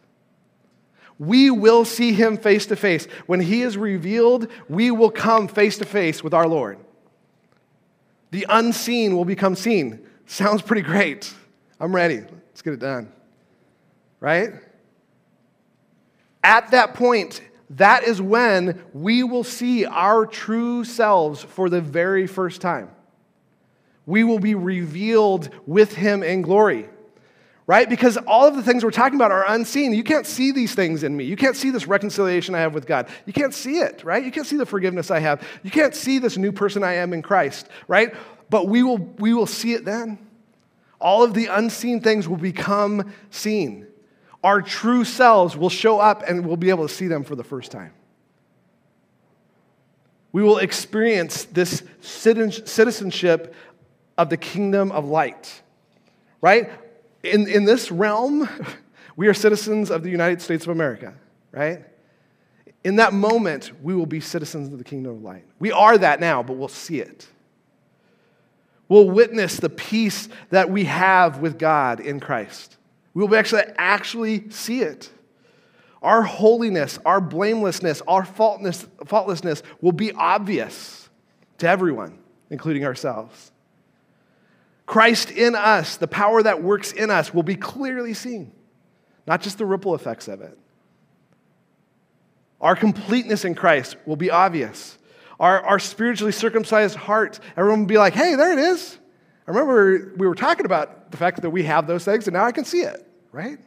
we 1.18 1.50
will 1.50 1.86
see 1.86 2.14
him 2.14 2.38
face 2.38 2.66
to 2.68 2.76
face. 2.76 3.06
When 3.26 3.40
he 3.40 3.62
is 3.62 3.78
revealed, 3.78 4.48
we 4.68 4.92
will 4.92 5.12
come 5.12 5.48
face 5.48 5.78
to 5.78 5.86
face 5.86 6.24
with 6.24 6.34
our 6.34 6.48
Lord. 6.48 6.78
The 8.32 8.46
unseen 8.50 9.16
will 9.16 9.26
become 9.26 9.56
seen. 9.56 10.06
Sounds 10.26 10.62
pretty 10.62 10.82
great. 10.82 11.34
I'm 11.80 11.96
ready. 11.96 12.18
Let's 12.18 12.62
get 12.62 12.74
it 12.74 12.80
done. 12.80 13.12
Right? 14.20 14.54
At 16.46 16.70
that 16.72 16.94
point, 16.94 17.42
that 17.72 18.04
is 18.04 18.22
when 18.22 18.80
we 18.94 19.24
will 19.24 19.44
see 19.44 19.84
our 19.84 20.28
true 20.28 20.84
selves 20.84 21.42
for 21.42 21.70
the 21.70 21.82
very 21.82 22.28
first 22.28 22.62
time. 22.62 22.92
We 24.06 24.24
will 24.24 24.38
be 24.38 24.54
revealed 24.54 25.50
with 25.66 25.96
him 25.96 26.22
in 26.22 26.44
glory 26.44 26.88
right? 27.68 27.90
Because 27.90 28.16
all 28.28 28.48
of 28.48 28.56
the 28.56 28.62
things 28.62 28.84
we're 28.84 28.92
talking 28.92 29.16
about 29.16 29.32
are 29.32 29.44
unseen. 29.48 29.92
You 29.92 30.04
can't 30.04 30.28
see 30.28 30.52
these 30.52 30.76
things 30.76 31.02
in 31.02 31.18
me. 31.18 31.24
You 31.24 31.36
can't 31.36 31.56
see 31.56 31.72
this 31.72 31.88
reconciliation 31.88 32.54
I 32.54 32.60
have 32.60 32.76
with 32.76 32.86
God. 32.86 33.10
You 33.26 33.34
can't 33.34 33.56
see 33.56 33.80
it, 33.80 34.04
right? 34.04 34.24
You 34.24 34.32
can't 34.32 34.46
see 34.46 34.58
the 34.58 34.68
forgiveness 34.68 35.10
I 35.10 35.18
have. 35.18 35.42
You 35.64 35.72
can't 35.72 35.96
see 35.96 36.20
this 36.20 36.38
new 36.38 36.52
person 36.52 36.84
I 36.84 36.94
am 36.94 37.12
in 37.12 37.24
Christ, 37.24 37.68
right? 37.88 38.14
But 38.52 38.68
we 38.68 38.84
will, 38.84 39.00
we 39.00 39.34
will 39.34 39.48
see 39.48 39.74
it 39.74 39.84
then. 39.84 40.20
All 41.02 41.24
of 41.24 41.34
the 41.34 41.48
unseen 41.48 42.02
things 42.02 42.30
will 42.30 42.38
become 42.38 43.12
seen. 43.32 43.88
Our 44.46 44.62
true 44.62 45.04
selves 45.06 45.58
will 45.58 45.72
show 45.72 45.98
up 46.00 46.22
and 46.28 46.46
we'll 46.46 46.56
be 46.56 46.70
able 46.70 46.88
to 46.88 46.94
see 46.94 47.08
them 47.08 47.24
for 47.24 47.36
the 47.36 47.44
first 47.44 47.72
time. 47.72 47.94
We 50.32 50.44
will 50.44 50.60
experience 50.60 51.46
this 51.46 51.82
citizenship 52.00 53.56
of 54.20 54.30
the 54.30 54.38
kingdom 54.38 54.92
of 54.92 55.06
light, 55.06 55.64
right? 56.42 56.70
In, 57.24 57.48
in 57.48 57.66
this 57.66 57.90
realm, 57.90 58.48
we 59.16 59.28
are 59.28 59.34
citizens 59.34 59.90
of 59.90 60.04
the 60.04 60.12
United 60.12 60.44
States 60.44 60.64
of 60.64 60.70
America, 60.70 61.16
right? 61.52 61.84
In 62.84 62.98
that 62.98 63.14
moment, 63.14 63.72
we 63.82 63.96
will 63.96 64.06
be 64.06 64.20
citizens 64.20 64.72
of 64.72 64.78
the 64.78 64.84
kingdom 64.84 65.14
of 65.14 65.24
light. 65.24 65.46
We 65.58 65.72
are 65.72 65.98
that 65.98 66.20
now, 66.20 66.44
but 66.44 66.54
we'll 66.54 66.68
see 66.68 67.00
it. 67.00 67.26
We'll 68.90 69.10
witness 69.10 69.58
the 69.58 69.72
peace 69.72 70.30
that 70.52 70.70
we 70.70 70.84
have 70.84 71.40
with 71.40 71.58
God 71.58 72.00
in 72.00 72.20
Christ. 72.20 72.78
We 73.16 73.22
will 73.22 73.30
be 73.30 73.38
actually, 73.38 73.64
actually 73.78 74.50
see 74.52 74.82
it. 74.82 75.10
Our 76.04 76.22
holiness, 76.22 77.00
our 77.04 77.20
blamelessness, 77.20 78.04
our 78.08 78.24
faultlessness, 78.24 78.86
faultlessness 79.06 79.64
will 79.82 79.94
be 79.94 80.12
obvious 80.12 81.10
to 81.58 81.68
everyone, 81.68 82.20
including 82.52 82.86
ourselves. 82.86 83.54
Christ 84.86 85.32
in 85.32 85.56
us, 85.56 85.98
the 85.98 86.08
power 86.08 86.44
that 86.44 86.62
works 86.62 86.92
in 86.92 87.10
us, 87.10 87.34
will 87.34 87.42
be 87.42 87.56
clearly 87.56 88.14
seen, 88.14 88.52
not 89.26 89.42
just 89.42 89.58
the 89.58 89.66
ripple 89.66 89.96
effects 89.96 90.28
of 90.28 90.42
it. 90.42 90.60
Our 92.60 92.76
completeness 92.76 93.46
in 93.46 93.56
Christ 93.56 93.96
will 94.06 94.16
be 94.18 94.30
obvious. 94.30 94.98
Our, 95.40 95.62
our 95.62 95.80
spiritually 95.80 96.34
circumcised 96.34 96.96
heart, 96.96 97.40
everyone 97.56 97.82
will 97.82 97.88
be 97.88 97.98
like, 97.98 98.14
hey, 98.14 98.36
there 98.36 98.52
it 98.52 98.60
is. 98.60 98.98
I 99.48 99.52
remember 99.52 100.14
we 100.18 100.28
were 100.28 100.36
talking 100.36 100.66
about 100.66 101.12
the 101.12 101.18
fact 101.18 101.42
that 101.42 101.50
we 101.50 101.64
have 101.64 101.88
those 101.88 102.04
things, 102.04 102.28
and 102.28 102.34
now 102.34 102.46
I 102.46 102.52
can 102.52 102.66
see 102.66 102.82
it, 102.82 103.06
right? 103.32 103.60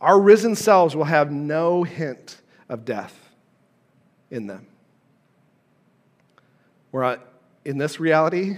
Our 0.00 0.20
risen 0.20 0.54
selves 0.54 0.96
will 0.96 1.04
have 1.04 1.30
no 1.30 1.82
hint 1.82 2.40
of 2.68 2.84
death 2.84 3.14
in 4.30 4.46
them. 4.46 4.66
We're 6.92 7.18
in 7.64 7.76
this 7.76 8.00
reality, 8.00 8.56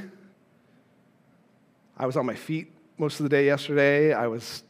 I 1.96 2.06
was 2.06 2.16
on 2.16 2.24
my 2.24 2.34
feet 2.34 2.72
most 2.96 3.20
of 3.20 3.24
the 3.24 3.28
day 3.28 3.44
yesterday. 3.44 4.14
I 4.14 4.26
was 4.26 4.62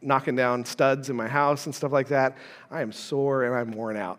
knocking 0.00 0.36
down 0.36 0.64
studs 0.64 1.10
in 1.10 1.16
my 1.16 1.28
house 1.28 1.66
and 1.66 1.74
stuff 1.74 1.92
like 1.92 2.08
that. 2.08 2.36
I 2.70 2.82
am 2.82 2.92
sore 2.92 3.44
and 3.44 3.54
I'm 3.54 3.72
worn 3.72 3.96
out. 3.96 4.18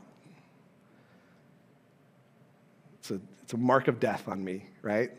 It's 3.44 3.54
a, 3.54 3.58
mark 3.58 3.88
of 3.88 4.00
death 4.00 4.28
on 4.28 4.44
me, 4.44 4.66
right? 4.82 5.12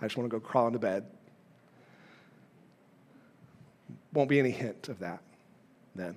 I 0.00 0.04
just 0.04 0.16
want 0.16 0.30
to 0.30 0.36
go 0.36 0.40
crawl 0.40 0.66
into 0.66 0.78
bed. 0.78 1.04
Won't 4.12 4.28
be 4.28 4.38
any 4.38 4.50
hint 4.50 4.88
of 4.88 4.98
that 5.00 5.20
then. 5.94 6.16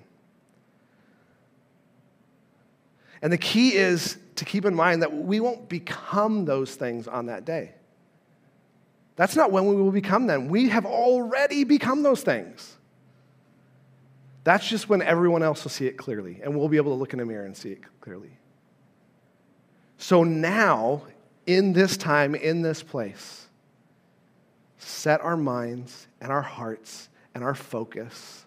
And 3.22 3.32
the 3.32 3.38
key 3.38 3.74
is 3.74 4.18
to 4.36 4.44
keep 4.44 4.64
in 4.64 4.74
mind 4.74 5.02
that 5.02 5.12
we 5.12 5.40
won't 5.40 5.68
become 5.68 6.44
those 6.44 6.74
things 6.74 7.08
on 7.08 7.26
that 7.26 7.44
day. 7.44 7.72
That's 9.16 9.34
not 9.34 9.50
when 9.50 9.66
we 9.66 9.74
will 9.74 9.90
become 9.90 10.26
them. 10.26 10.48
We 10.48 10.68
have 10.68 10.84
already 10.84 11.64
become 11.64 12.02
those 12.02 12.22
things. 12.22 12.76
That's 14.44 14.68
just 14.68 14.88
when 14.88 15.02
everyone 15.02 15.42
else 15.42 15.64
will 15.64 15.70
see 15.70 15.86
it 15.86 15.96
clearly, 15.96 16.40
and 16.42 16.56
we'll 16.56 16.68
be 16.68 16.76
able 16.76 16.92
to 16.92 16.96
look 16.96 17.14
in 17.14 17.20
a 17.20 17.26
mirror 17.26 17.46
and 17.46 17.56
see 17.56 17.72
it 17.72 17.80
clearly. 18.00 18.30
So 19.98 20.22
now, 20.22 21.02
in 21.46 21.72
this 21.72 21.96
time, 21.96 22.34
in 22.34 22.62
this 22.62 22.82
place, 22.82 23.46
set 24.78 25.20
our 25.20 25.36
minds 25.36 26.08
and 26.20 26.30
our 26.30 26.42
hearts 26.42 27.08
and 27.34 27.44
our 27.44 27.54
focus 27.54 28.44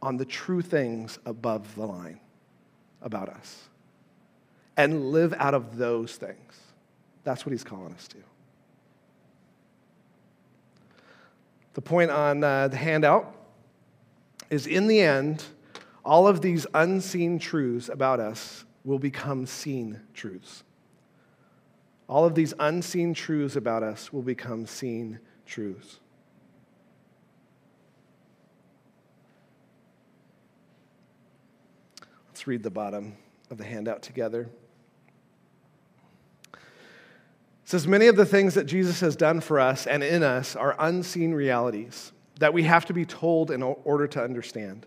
on 0.00 0.16
the 0.16 0.24
true 0.24 0.62
things 0.62 1.18
above 1.26 1.74
the 1.74 1.86
line 1.86 2.20
about 3.02 3.28
us 3.28 3.68
and 4.76 5.10
live 5.10 5.34
out 5.38 5.54
of 5.54 5.76
those 5.76 6.16
things. 6.16 6.60
That's 7.24 7.44
what 7.44 7.52
he's 7.52 7.64
calling 7.64 7.92
us 7.92 8.08
to. 8.08 8.16
The 11.74 11.82
point 11.82 12.10
on 12.10 12.42
uh, 12.42 12.68
the 12.68 12.76
handout 12.76 13.34
is 14.50 14.66
in 14.66 14.86
the 14.86 15.00
end, 15.00 15.44
all 16.04 16.26
of 16.26 16.40
these 16.40 16.66
unseen 16.74 17.38
truths 17.38 17.88
about 17.88 18.20
us 18.20 18.64
will 18.84 18.98
become 18.98 19.46
seen 19.46 20.00
truths. 20.14 20.64
All 22.08 22.24
of 22.24 22.34
these 22.34 22.54
unseen 22.58 23.12
truths 23.12 23.54
about 23.54 23.82
us 23.82 24.12
will 24.12 24.22
become 24.22 24.66
seen 24.66 25.20
truths. 25.44 25.98
Let's 32.28 32.46
read 32.46 32.62
the 32.62 32.70
bottom 32.70 33.16
of 33.50 33.58
the 33.58 33.64
handout 33.64 34.00
together. 34.02 34.48
It 36.54 36.60
says 37.64 37.86
many 37.86 38.06
of 38.06 38.16
the 38.16 38.24
things 38.24 38.54
that 38.54 38.64
Jesus 38.64 39.00
has 39.00 39.14
done 39.14 39.40
for 39.40 39.60
us 39.60 39.86
and 39.86 40.02
in 40.02 40.22
us 40.22 40.56
are 40.56 40.74
unseen 40.78 41.34
realities 41.34 42.12
that 42.38 42.54
we 42.54 42.62
have 42.62 42.86
to 42.86 42.94
be 42.94 43.04
told 43.04 43.50
in 43.50 43.62
order 43.62 44.06
to 44.06 44.22
understand. 44.22 44.86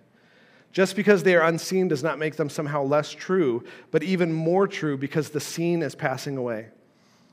Just 0.71 0.95
because 0.95 1.21
they 1.21 1.35
are 1.35 1.45
unseen 1.45 1.89
does 1.89 2.01
not 2.01 2.17
make 2.17 2.37
them 2.37 2.49
somehow 2.49 2.81
less 2.81 3.11
true, 3.11 3.63
but 3.91 4.01
even 4.01 4.31
more 4.31 4.67
true 4.67 4.97
because 4.97 5.29
the 5.29 5.39
seen 5.39 5.83
is 5.83 5.93
passing 5.93 6.37
away. 6.37 6.69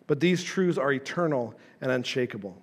But 0.08 0.18
these 0.18 0.42
truths 0.42 0.76
are 0.76 0.92
eternal 0.92 1.54
and 1.80 1.92
unshakable. 1.92 2.60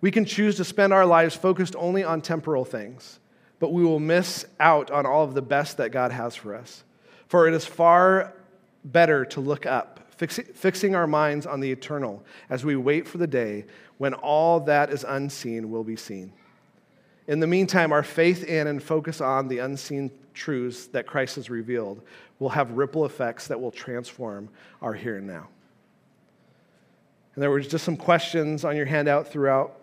We 0.00 0.10
can 0.10 0.24
choose 0.24 0.56
to 0.56 0.64
spend 0.64 0.92
our 0.92 1.06
lives 1.06 1.36
focused 1.36 1.76
only 1.78 2.02
on 2.02 2.22
temporal 2.22 2.64
things, 2.64 3.20
but 3.60 3.72
we 3.72 3.84
will 3.84 4.00
miss 4.00 4.44
out 4.58 4.90
on 4.90 5.06
all 5.06 5.22
of 5.22 5.34
the 5.34 5.42
best 5.42 5.76
that 5.76 5.90
God 5.90 6.10
has 6.10 6.34
for 6.34 6.56
us. 6.56 6.82
For 7.28 7.46
it 7.46 7.54
is 7.54 7.64
far 7.64 8.34
better 8.84 9.24
to 9.26 9.40
look 9.40 9.66
up 9.66 10.00
fixing 10.26 10.94
our 10.94 11.06
minds 11.06 11.46
on 11.46 11.60
the 11.60 11.72
eternal 11.72 12.22
as 12.50 12.64
we 12.64 12.76
wait 12.76 13.08
for 13.08 13.16
the 13.18 13.26
day 13.26 13.64
when 13.96 14.12
all 14.12 14.60
that 14.60 14.90
is 14.90 15.04
unseen 15.04 15.70
will 15.70 15.84
be 15.84 15.96
seen. 15.96 16.32
In 17.26 17.40
the 17.40 17.46
meantime, 17.46 17.92
our 17.92 18.02
faith 18.02 18.44
in 18.44 18.66
and 18.66 18.82
focus 18.82 19.20
on 19.20 19.48
the 19.48 19.58
unseen 19.58 20.10
truths 20.34 20.86
that 20.88 21.06
Christ 21.06 21.36
has 21.36 21.48
revealed 21.48 22.02
will 22.38 22.50
have 22.50 22.72
ripple 22.72 23.06
effects 23.06 23.46
that 23.48 23.60
will 23.60 23.70
transform 23.70 24.48
our 24.82 24.92
here 24.92 25.16
and 25.16 25.26
now. 25.26 25.48
And 27.34 27.42
there 27.42 27.50
were 27.50 27.60
just 27.60 27.84
some 27.84 27.96
questions 27.96 28.64
on 28.64 28.76
your 28.76 28.86
handout 28.86 29.28
throughout. 29.28 29.78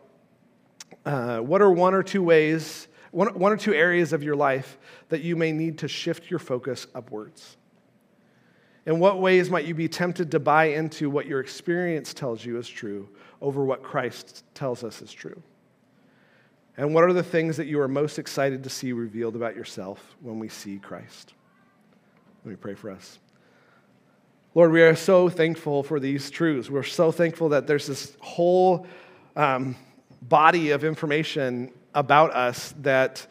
Uh, 1.05 1.39
what 1.39 1.61
are 1.61 1.71
one 1.71 1.93
or 1.93 2.03
two 2.03 2.21
ways, 2.21 2.87
one, 3.11 3.33
one 3.39 3.51
or 3.51 3.57
two 3.57 3.73
areas 3.73 4.11
of 4.13 4.23
your 4.23 4.35
life 4.35 4.77
that 5.09 5.21
you 5.21 5.35
may 5.35 5.51
need 5.51 5.77
to 5.79 5.87
shift 5.87 6.29
your 6.29 6.39
focus 6.39 6.87
upwards? 6.93 7.57
In 8.85 8.99
what 8.99 9.19
ways 9.19 9.49
might 9.49 9.65
you 9.65 9.73
be 9.73 9.89
tempted 9.89 10.31
to 10.31 10.39
buy 10.39 10.65
into 10.65 11.09
what 11.09 11.25
your 11.25 11.39
experience 11.39 12.13
tells 12.13 12.45
you 12.45 12.57
is 12.57 12.67
true 12.67 13.09
over 13.41 13.63
what 13.65 13.83
Christ 13.83 14.43
tells 14.53 14.83
us 14.83 15.01
is 15.01 15.11
true? 15.11 15.41
And 16.77 16.93
what 16.93 17.03
are 17.03 17.13
the 17.13 17.23
things 17.23 17.57
that 17.57 17.67
you 17.67 17.81
are 17.81 17.87
most 17.87 18.19
excited 18.19 18.63
to 18.63 18.69
see 18.69 18.93
revealed 18.93 19.35
about 19.35 19.55
yourself 19.55 20.15
when 20.21 20.39
we 20.39 20.47
see 20.47 20.77
Christ? 20.77 21.33
Let 22.45 22.51
me 22.51 22.55
pray 22.55 22.75
for 22.75 22.91
us. 22.91 23.19
Lord, 24.57 24.71
we 24.71 24.81
are 24.81 24.95
so 24.95 25.29
thankful 25.29 25.83
for 25.83 25.99
these 25.99 26.31
truths. 26.31 26.67
We're 26.67 26.81
so 26.81 27.11
thankful 27.11 27.49
that 27.49 27.67
there's 27.67 27.85
this 27.85 28.17
whole 28.19 28.87
um, 29.35 29.75
body 30.23 30.71
of 30.71 30.83
information 30.83 31.71
about 31.93 32.33
us 32.33 32.73
that 32.79 33.27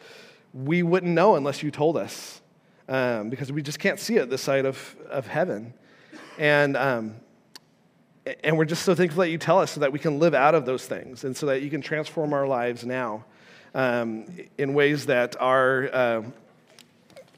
we 0.53 0.83
wouldn't 0.83 1.11
know 1.11 1.35
unless 1.35 1.61
you 1.61 1.69
told 1.69 1.97
us 1.97 2.39
um, 2.87 3.29
because 3.29 3.51
we 3.51 3.61
just 3.61 3.77
can't 3.77 3.99
see 3.99 4.15
it 4.15 4.29
this 4.29 4.41
side 4.41 4.65
of, 4.65 4.95
of 5.09 5.27
heaven. 5.27 5.73
And, 6.37 6.77
um, 6.77 7.15
and 8.41 8.57
we're 8.57 8.63
just 8.63 8.83
so 8.83 8.95
thankful 8.95 9.19
that 9.19 9.29
you 9.29 9.37
tell 9.37 9.59
us 9.59 9.71
so 9.71 9.81
that 9.81 9.91
we 9.91 9.99
can 9.99 10.19
live 10.19 10.33
out 10.33 10.55
of 10.55 10.65
those 10.65 10.85
things 10.85 11.25
and 11.25 11.35
so 11.35 11.47
that 11.47 11.61
you 11.61 11.69
can 11.69 11.81
transform 11.81 12.31
our 12.31 12.47
lives 12.47 12.85
now 12.85 13.25
um, 13.75 14.27
in 14.57 14.73
ways 14.73 15.07
that 15.07 15.35
are, 15.41 15.89
uh, 15.91 16.21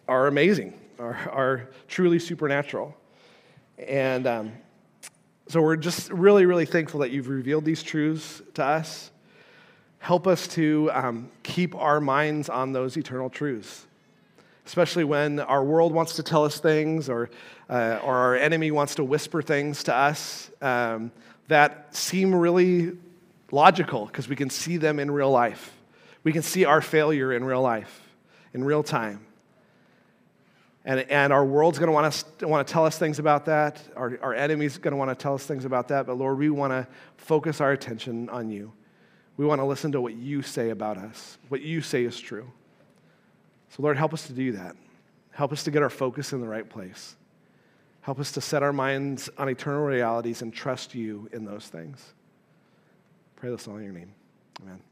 are 0.07 0.27
amazing, 0.27 0.79
are, 0.99 1.17
are 1.31 1.69
truly 1.87 2.19
supernatural. 2.19 2.95
And 3.88 4.27
um, 4.27 4.51
so 5.47 5.61
we're 5.61 5.75
just 5.75 6.11
really, 6.11 6.45
really 6.45 6.65
thankful 6.65 6.99
that 7.01 7.11
you've 7.11 7.30
revealed 7.30 7.65
these 7.65 7.84
truths 7.84 8.41
to 8.55 8.63
us. 8.63 9.11
Help 9.99 10.27
us 10.27 10.47
to 10.49 10.89
um, 10.93 11.30
keep 11.43 11.75
our 11.75 11.99
minds 11.99 12.49
on 12.49 12.71
those 12.71 12.97
eternal 12.97 13.30
truths 13.30 13.86
especially 14.69 15.03
when 15.03 15.39
our 15.39 15.63
world 15.63 15.91
wants 15.91 16.17
to 16.17 16.21
tell 16.21 16.45
us 16.45 16.59
things 16.59 17.09
or, 17.09 17.27
uh, 17.71 17.99
or 18.03 18.15
our 18.15 18.36
enemy 18.36 18.69
wants 18.69 18.93
to 18.93 19.03
whisper 19.03 19.41
things 19.41 19.84
to 19.84 19.91
us 19.91 20.51
um, 20.61 21.11
that 21.47 21.88
seem 21.95 22.36
really 22.36 22.95
logical 23.51 24.05
because 24.05 24.30
we 24.30 24.36
can 24.36 24.47
see 24.47 24.77
them 24.77 24.99
in 24.99 25.09
real 25.09 25.32
life. 25.32 25.75
We 26.23 26.32
can 26.32 26.43
see 26.43 26.65
our 26.65 26.82
failure 26.82 27.34
in 27.34 27.43
real 27.43 27.63
life, 27.63 27.99
in 28.53 28.63
real 28.63 28.84
time. 28.84 29.25
And, 30.86 31.01
and 31.01 31.34
our 31.34 31.45
world's 31.45 31.77
going 31.77 31.88
to 31.88 31.93
want 31.93 32.25
to 32.39 32.47
want 32.47 32.65
to 32.65 32.71
tell 32.71 32.86
us 32.86 32.97
things 32.97 33.19
about 33.19 33.45
that. 33.45 33.82
Our, 33.95 34.17
our 34.21 34.34
enemy's 34.34 34.77
going 34.77 34.93
to 34.93 34.97
want 34.97 35.11
to 35.11 35.15
tell 35.15 35.36
us 35.36 35.45
things 35.45 35.65
about 35.65 35.89
that. 35.89 36.07
But 36.07 36.17
Lord, 36.17 36.38
we 36.38 36.49
want 36.49 36.71
to 36.71 36.88
focus 37.17 37.59
our 37.61 37.71
attention 37.71 38.30
on 38.30 38.49
you. 38.49 38.71
We 39.38 39.45
want 39.45 39.59
to 39.61 39.65
listen 39.65 39.91
to 39.93 40.01
what 40.01 40.15
you 40.15 40.41
say 40.41 40.69
about 40.69 40.97
us, 40.97 41.38
what 41.49 41.61
you 41.61 41.82
say 41.82 42.03
is 42.03 42.19
true. 42.19 42.51
So, 43.69 43.84
Lord, 43.84 43.97
help 43.97 44.13
us 44.13 44.27
to 44.27 44.34
do 44.34 44.53
that. 44.53 44.75
Help 45.32 45.53
us 45.53 45.63
to 45.63 45.71
get 45.71 45.82
our 45.82 45.89
focus 45.89 46.34
in 46.34 46.41
the 46.41 46.47
right 46.47 46.67
place. 46.67 47.15
Help 48.01 48.19
us 48.19 48.32
to 48.34 48.41
set 48.41 48.63
our 48.63 48.73
minds 48.73 49.30
on 49.38 49.47
eternal 49.47 49.84
realities 49.84 50.41
and 50.41 50.53
trust 50.53 50.95
you 50.95 51.30
in 51.32 51.45
those 51.45 51.67
things. 51.67 52.13
Pray 53.36 53.49
this 53.49 53.67
all 53.67 53.77
in 53.77 53.84
your 53.84 53.93
name. 53.93 54.13
Amen. 54.61 54.88